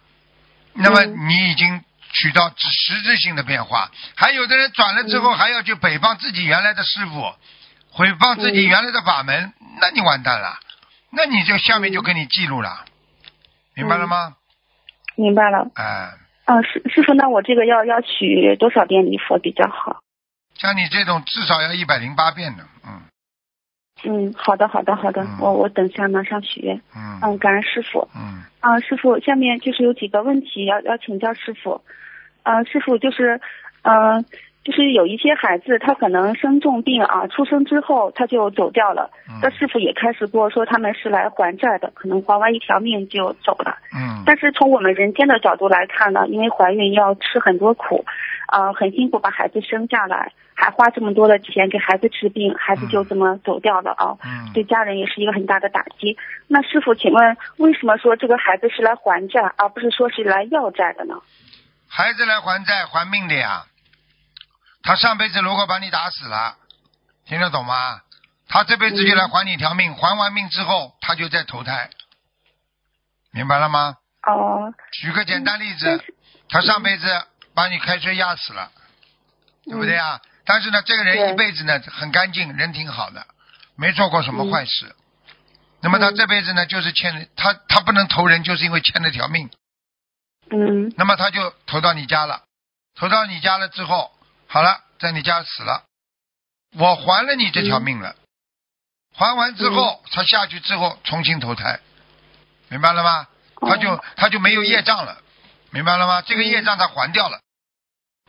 [0.74, 3.90] 那么你已经取到实质性的变化。
[4.18, 7.34] 还有的人转了之后还要去诽谤自己原来的师傅，
[7.94, 10.60] 诽谤自己原来的法门，那你完蛋了，
[11.12, 12.86] 那你就下面就给你记录了。
[13.76, 14.36] 明白了吗？
[15.16, 15.70] 明白了。
[15.76, 16.14] 哎、
[16.46, 20.02] 啊，师师傅，那我这个要要取多少遍礼佛比较好？
[20.56, 23.02] 像你这种至少要一百零八遍的，嗯
[24.04, 26.82] 嗯，好的，好的，好的，嗯我我等下马上许愿。
[26.96, 28.08] 嗯嗯，感恩师傅。
[28.16, 31.82] 嗯啊，师傅，下面就是有几个问题要要请教师傅。
[32.44, 33.40] 啊，师傅就是，
[33.84, 34.24] 呃，
[34.64, 39.10] 就是有一些孩子他可能生重病啊，出生之后他就走掉了。
[39.28, 43.78] 嗯那师傅也开始过说他们是来还债的，可能还完一条命就走了。
[43.92, 48.06] 嗯但是从我们人间的角度来看呢，因为怀孕要吃很多苦，
[48.48, 54.18] 啊，很辛苦把孩子生下来，还花这么多的钱给孩子治病，孩子就这么走掉了啊。
[54.24, 56.18] 嗯，对家人也是一个很大的打击。
[56.48, 61.16] 那师傅，请问为什么说这个孩子是来还债，而不是说是来要债的呢？
[61.90, 63.64] 孩子来还债还命的呀。
[64.92, 66.58] 他上辈子如果把你打死了，
[67.26, 68.02] 听得懂吗？
[68.50, 71.90] 他这辈子就来还你一条命，还完命之后他就再投胎，
[73.32, 73.96] 明白了吗？
[74.28, 76.04] 哦，举个简单例子，
[76.50, 77.26] 他上辈子
[77.56, 78.70] 把你开车压死了，
[79.64, 80.20] 对不对啊？
[80.44, 83.26] 但是呢，这个人一辈子呢很干净，人挺好的，
[83.78, 84.94] 没做过什么坏事。
[85.82, 89.50] 那么他嗯这辈子呢，就是欠他，他不能投人，就是因为欠了条命。
[90.50, 92.44] 嗯那么他就投到你家了，
[92.94, 94.12] 投到你家了之后，
[94.52, 95.84] 好了，在你家死了，
[96.78, 98.18] 我还了你这条命了，
[99.16, 101.80] 还完之后，他下去之后重新投胎，
[102.68, 103.28] 明白了吗？
[103.62, 104.04] 他就哦。
[104.18, 105.20] 他就没有业障了，
[105.70, 106.22] 明白了吗？
[106.22, 107.40] 这个业障他还掉了，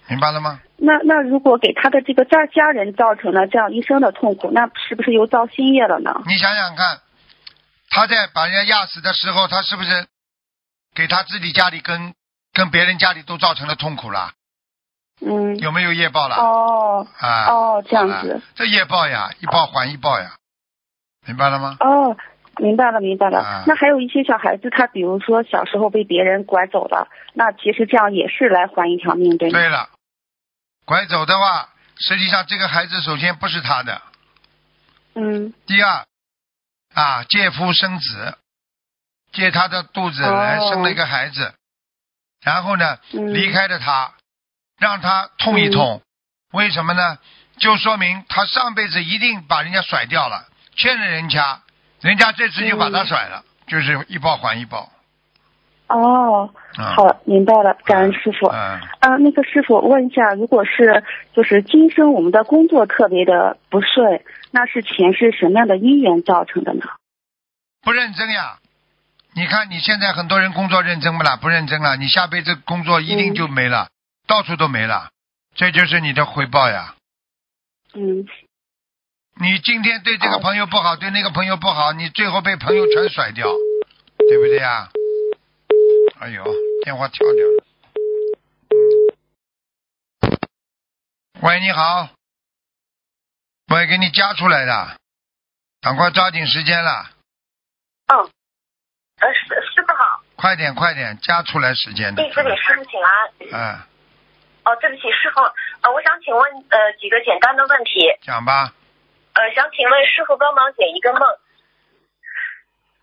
[0.06, 0.60] 明白了吗？
[0.76, 6.22] 那那如果给他的这个家家人造成了这样一生的痛苦，那是不是又造新业了呢？
[6.26, 7.00] 你想想看，
[7.90, 10.06] 他在把人家压死的时候，他是不是
[10.94, 12.14] 给他自己家里跟
[12.52, 14.32] 跟别人家里都造成了痛苦了，
[15.24, 16.36] 嗯，有没有业报了？
[16.36, 20.32] 哦啊，哦，这样子，这业报呀，一报还一报呀，
[21.26, 21.76] 明白了吗？
[21.80, 22.16] 哦，
[22.58, 23.38] 明白了，明白了。
[23.40, 23.64] 啊。
[23.66, 29.58] 那还有一些小孩子，他比如说小时候被别人拐走了，那其实这样也是来还一条命，对吗？
[29.58, 29.88] 对了，
[30.84, 34.02] 拐走的话，实际上这个孩子首先不是他的，
[35.14, 36.04] 嗯，第二
[36.94, 38.36] 啊，借夫生子，
[39.32, 41.54] 借他的肚子哦来生了一个孩子，
[42.42, 43.32] 然后呢嗯。
[43.32, 44.12] 离开了他，
[44.82, 46.02] 让他痛一痛，
[46.52, 47.18] 为什么呢？
[47.56, 51.60] 就说明他上辈子一定把人家甩掉了，欠了人家，
[52.00, 54.90] 人家这次就把他甩了，就是一报还一报。
[55.86, 58.48] 哦，啊好，明白了，感恩师傅。
[58.48, 61.04] 嗯，啊，那个师傅问一下，如果是
[61.36, 66.82] 就是今生我们的工作特别的不顺，那是前世什么样的因缘造成的呢？
[67.82, 68.58] 不认真呀。
[69.34, 71.36] 你看你现在很多人工作认真不啦？
[71.36, 73.88] 不认真了，你下辈子工作一定就没了，
[74.32, 75.10] 到处都没了，
[75.54, 76.94] 这就是你的回报呀。
[77.92, 78.26] 嗯，
[79.38, 83.46] 你今天对这个朋友不好，对那个朋友不好，你最后被朋友全甩掉，
[84.16, 84.88] 对不对呀？
[86.18, 86.42] 哎呦，
[86.82, 87.64] 电话跳掉了。
[88.70, 90.32] 嗯。
[91.42, 92.08] 喂，你好。
[93.68, 94.96] 喂，给你加出来的，
[95.82, 97.10] 赶快抓紧时间了，
[98.08, 98.30] 哦，
[99.20, 99.40] 呃，师
[99.74, 102.24] 师傅好，快点快点，加出来时间的。
[102.24, 103.30] 弟子给师傅请安。
[103.52, 103.78] 嗯，
[104.64, 105.40] 哦，对不起，师傅，
[105.82, 108.70] 呃，我想请问呃几个简单的问题，讲吧。
[109.34, 111.20] 呃，想请问师傅帮忙解一个梦。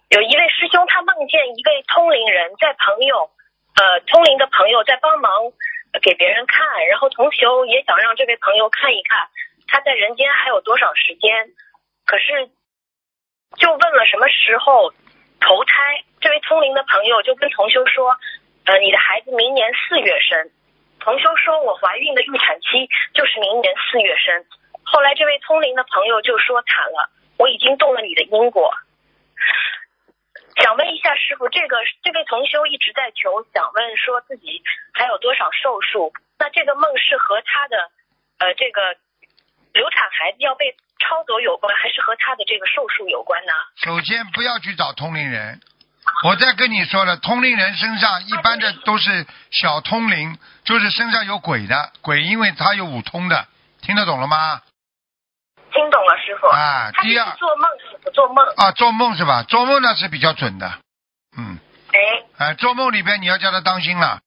[0.09, 3.29] 有一位师兄，他梦见一位通灵人在朋友，
[3.75, 5.31] 呃，通灵的朋友在帮忙
[5.91, 9.27] 呃给别人看，然后同修也想让这位朋友看一看
[9.67, 11.51] 他在人间还有多少时间，
[12.05, 12.49] 可是
[13.57, 14.93] 就问了什么时候
[15.41, 18.15] 投胎，这位通灵的朋友就跟同修说，
[18.65, 20.51] 呃，你的孩子明年四月生。
[20.99, 24.45] 同修说，我怀孕的预产期就是明年四月生。
[24.83, 28.73] 后来这位通灵的朋友就说惨了，我已经动了你的因果。
[30.57, 34.61] 想问一下师傅，这个这位同修一直在求，想问说自己
[34.93, 36.11] 还有多少寿数？
[36.37, 37.91] 那这个梦是和他的
[38.39, 38.97] 呃这个
[39.73, 43.53] 流产孩子要被抄走有关，还是和他的这个寿数有关呢？
[43.77, 45.61] 首先不要去找通灵人，
[46.23, 53.47] 我再跟你说了，通灵人身上一般的都是小通灵，就是身上有鬼的鬼，因为他有五通的，
[53.81, 54.61] 听得懂了吗？
[55.71, 56.47] 听懂了，师傅。
[56.47, 58.45] 啊第二做梦是不做梦？
[58.57, 59.43] 啊，做梦是吧？
[59.43, 60.79] 做梦那是比较准的，
[61.37, 61.59] 嗯，
[61.93, 64.19] 哎，哎，做梦里边你要叫他当心了。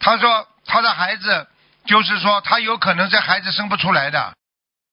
[0.00, 1.46] 他说他的孩子，
[1.86, 4.34] 就是说他有可能这孩子生不出来的，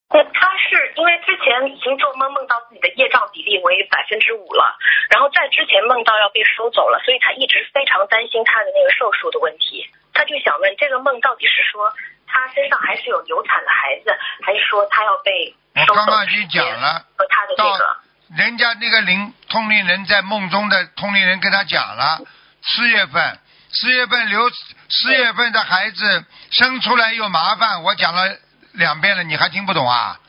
[0.09, 4.77] 呃，他是因为之前已经做梦梦到自己的业障比例为百分之五了，
[5.09, 9.83] 然后在之前梦到要被收走了，所以他一直非常担心他的那个寿数的问题。
[10.13, 11.91] 他就想问，这个梦到底是说
[12.25, 15.95] 他身上还是有流产的孩子，还是说他要被我收走？
[15.95, 17.97] 刚刚已经讲了，和他的这到个
[18.37, 22.19] 人家那个灵通灵人在梦中的通灵人跟他讲了，
[22.63, 23.39] 四月份，
[23.71, 24.49] 四月份流
[24.89, 28.37] 四月份的孩子生出来有麻烦，我讲了
[28.77, 30.19] 两遍了，你还听不懂啊？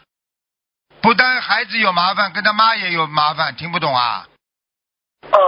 [1.03, 4.26] 不但孩子有麻烦，跟他妈也有麻烦，听不懂啊？
[5.30, 5.38] 哦，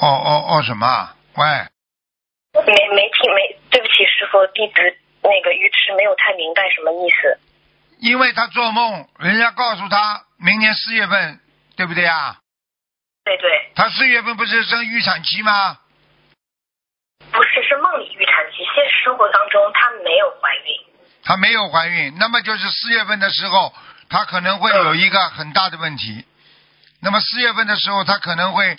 [0.00, 1.10] 哦哦哦什么？
[1.34, 1.44] 喂，
[2.64, 7.38] 没没听没，对不起，师傅，弟子那个愚痴，没有太明白什么意思。
[7.98, 11.40] 因为他做梦，人家告诉他明年四月份，
[11.76, 12.38] 对不对啊？
[13.24, 15.80] 对对，他四月份不是生预产期吗？
[17.32, 20.95] 不是是梦里预产期，现实生活当中她没有怀孕。
[21.26, 23.74] 她没有怀孕，那么就是四月份的时候，
[24.08, 26.24] 她可能会有一个很大的问题。
[27.02, 28.78] 那么四月份的时候，她可能会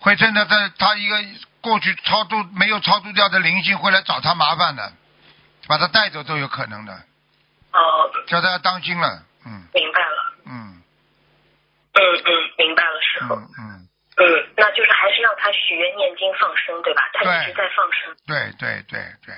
[0.00, 1.16] 会真的在她一个
[1.60, 4.92] 过去超度没有超度掉的灵性会来找她麻烦的，
[5.68, 6.94] 把她带走都有可能的，
[7.72, 9.22] 哦，叫她要当心了。
[9.44, 10.82] 嗯明白了，嗯
[11.92, 13.34] 嗯嗯，明白了，师傅。
[13.34, 17.02] 嗯嗯，嗯，那就是还是让他许愿念经放生，对吧？
[17.12, 18.16] 他一直在放生。
[18.26, 19.34] 对对对对，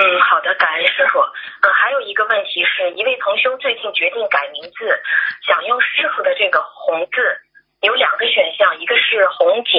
[0.00, 1.20] 嗯，好的，感恩师傅。
[1.20, 5.02] 嗯，还有一个问题是，一位同修最近决定改名字，
[5.44, 7.20] 想用师傅的这个红字，
[7.82, 9.76] 有两个选项，一个是红景，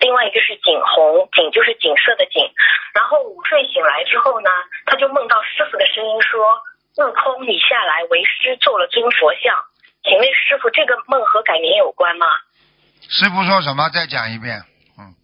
[0.00, 2.50] 另外一个是景红，景就是景色的景。
[2.94, 4.50] 然后午睡醒来之后呢，
[4.86, 6.42] 他就梦到师傅的声音说
[6.98, 9.54] ：“悟空，你下来为师做了尊佛像。”
[10.02, 12.26] 请问师傅，这个梦和改名有关吗？
[13.06, 13.88] 师傅说什么？
[13.94, 14.58] 再讲一遍。
[14.98, 15.14] 嗯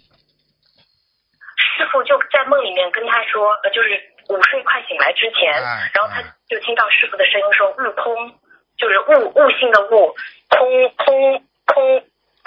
[1.76, 8.38] 师傅就在梦里面跟他说，呃，就是午睡快醒来之前，哎然后他就听到师傅的声音说：“悟空，
[8.76, 10.14] 就是悟悟性的悟，
[10.48, 12.04] 空空空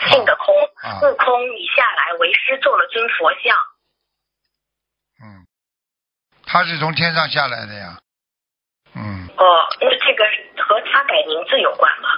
[0.09, 3.57] 性的空，啊悟空，你下来为师做了尊佛像。
[5.21, 5.47] 嗯，
[6.45, 7.99] 他是从天上下来的呀。
[8.95, 9.45] 嗯，哦，
[9.79, 10.25] 那这个
[10.63, 12.09] 和他改名字有关吗？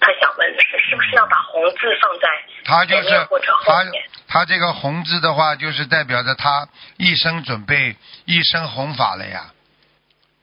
[0.00, 2.28] 他想问的是，是不是要把红字放在
[2.64, 3.08] 他就是
[3.64, 4.04] 他面？
[4.28, 7.96] 他这个红字的话，就是代表着他一生准备
[8.28, 9.52] 一身弘法了呀。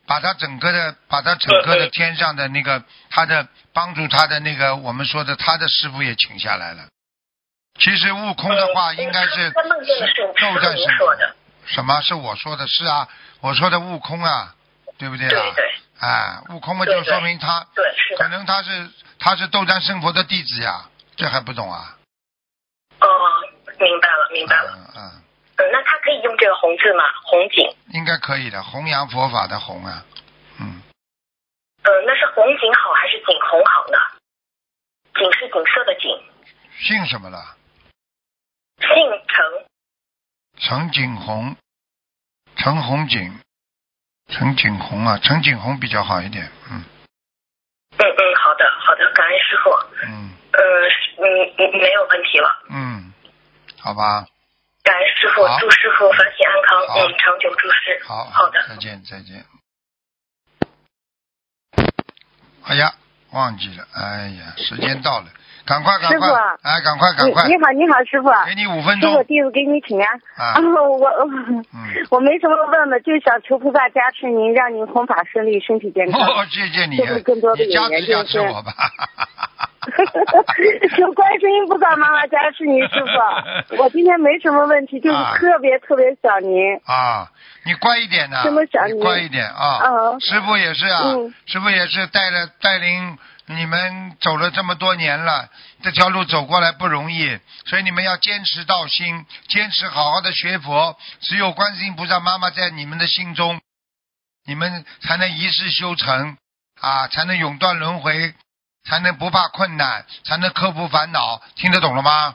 [0.07, 6.87] 把他整个的，把他整个的天上的那个他的帮助他的那个我们说的他的师傅也请下来了。
[7.79, 11.15] 其实悟空的话应该是斗战胜佛。
[11.15, 11.35] 的，
[11.65, 12.67] 什么是我说的？
[12.67, 13.07] 是啊，
[13.41, 14.55] 我说的悟空啊，
[14.97, 15.29] 对不对啊？
[15.29, 17.85] 对对哎，悟空嘛，就说明他对。
[18.17, 18.89] 可能他是
[19.19, 21.97] 他是斗战胜佛的弟子呀，这还不懂啊？
[22.99, 23.07] 哦，
[23.79, 24.77] 明白了，明白了。
[24.77, 25.23] 嗯嗯，
[25.57, 27.03] 嗯，那他可以用这个红字吗？
[27.23, 27.75] 红景。
[27.93, 30.03] 应该可以的，弘扬佛法的弘啊，
[30.59, 30.81] 嗯，
[31.83, 33.97] 嗯，那是红景好还是景红好呢？
[35.15, 36.09] 景是景色的景，
[36.79, 37.55] 姓什么了？
[38.79, 38.89] 姓
[39.27, 39.65] 陈。
[40.57, 41.55] 陈景红，
[42.57, 43.39] 陈红景，
[44.27, 46.83] 陈景红啊，陈景红比较好一点，嗯
[47.97, 49.71] 嗯嗯，好的好的，感恩师傅。
[50.03, 51.23] 嗯呃是嗯
[51.57, 52.49] 嗯，没有问题了。
[52.69, 53.13] 嗯，
[53.79, 54.25] 好吧，
[54.85, 57.99] 感恩师傅，祝师傅法体安康，好嗯，长久住世。
[58.05, 58.61] 好好的。
[58.69, 59.43] 再见再见。
[62.63, 62.93] 哎呀，
[63.33, 65.25] 忘记了，哎呀，时间到了，
[65.65, 68.29] 赶快赶快师傅啊，哎，赶快赶快你，你好，你好，师傅。
[68.45, 70.21] 给你五分钟师傅，钟，弟子给你请安。
[70.37, 71.65] 啊我嗯，
[72.11, 76.21] 我没什么问的，就想求菩萨加持您，让您弘法顺利，身体健康。
[76.21, 78.71] 哦，谢谢你师傅更多，的加有缘持加就是持我吧。
[80.95, 83.77] 求观世音菩萨妈妈加持您，师傅。
[83.81, 86.75] 我今天没什么问题，就是啊特别特别想您。
[86.85, 87.29] 啊，
[87.63, 89.81] 你乖一点呐、这么想你你乖一点啊。
[89.83, 93.17] 嗯师傅也是啊，嗯师傅也是带了带领
[93.47, 95.49] 你们走了这么多年了，
[95.83, 100.97] 这条路走过来不容易，所以你们要坚持道心，坚持好好的学佛。
[101.21, 103.61] 只有观世音菩萨妈妈在你们的心中，
[104.47, 106.37] 你们才能一世修成
[106.81, 108.33] 啊，才能永断轮回，
[108.87, 111.41] 才能不怕困难，才能克服烦恼。
[111.55, 112.33] 听得懂了吗？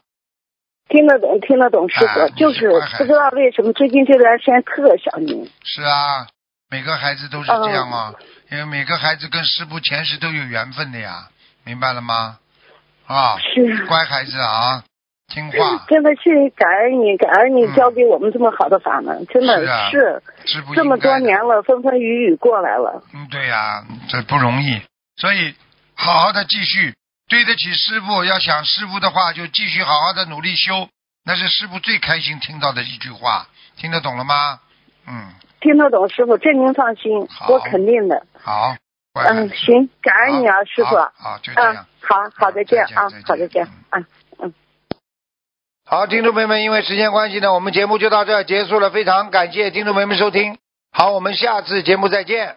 [0.88, 2.68] 听得懂，听得懂，师傅，啊就是
[2.98, 5.48] 不知道为什么最近这段时间特想您。
[5.62, 6.26] 是啊，
[6.68, 8.14] 每个孩子都是这样啊，
[8.50, 11.28] 因为每个孩子跟师傅前世都有缘分的呀，
[11.64, 12.38] 明白了吗？
[13.06, 14.82] 啊，是乖孩子啊，
[15.32, 23.04] 听话，真的是感恩你，感恩你嗯教给我们这么好的法门，真的是啊是师傅这么多年了，风风雨雨过来了。
[23.14, 24.80] 嗯，对呀、这不容易，
[25.16, 25.54] 所以
[26.00, 26.94] 好好的继续
[27.28, 28.24] 对得起师傅。
[28.24, 30.88] 要想师傅的话，就继续好好的努力修，
[31.24, 33.46] 那是师傅最开心听到的一句话，
[33.76, 34.60] 听得懂了吗？
[35.06, 38.26] 嗯，听得懂，师傅，这您放心，我肯定的。
[38.42, 38.74] 好，
[39.12, 40.96] 嗯，行，感恩你啊，师傅。
[40.96, 44.06] 好好就这样嗯，好好再见啊，好再见嗯
[44.38, 44.54] 嗯。
[45.84, 48.88] 好，听众朋友们，因为时间关系呢，我们节目就到这儿结束了。
[48.88, 50.56] 非常感谢听众朋友们收听，
[50.92, 52.56] 好，我们下次节目再见。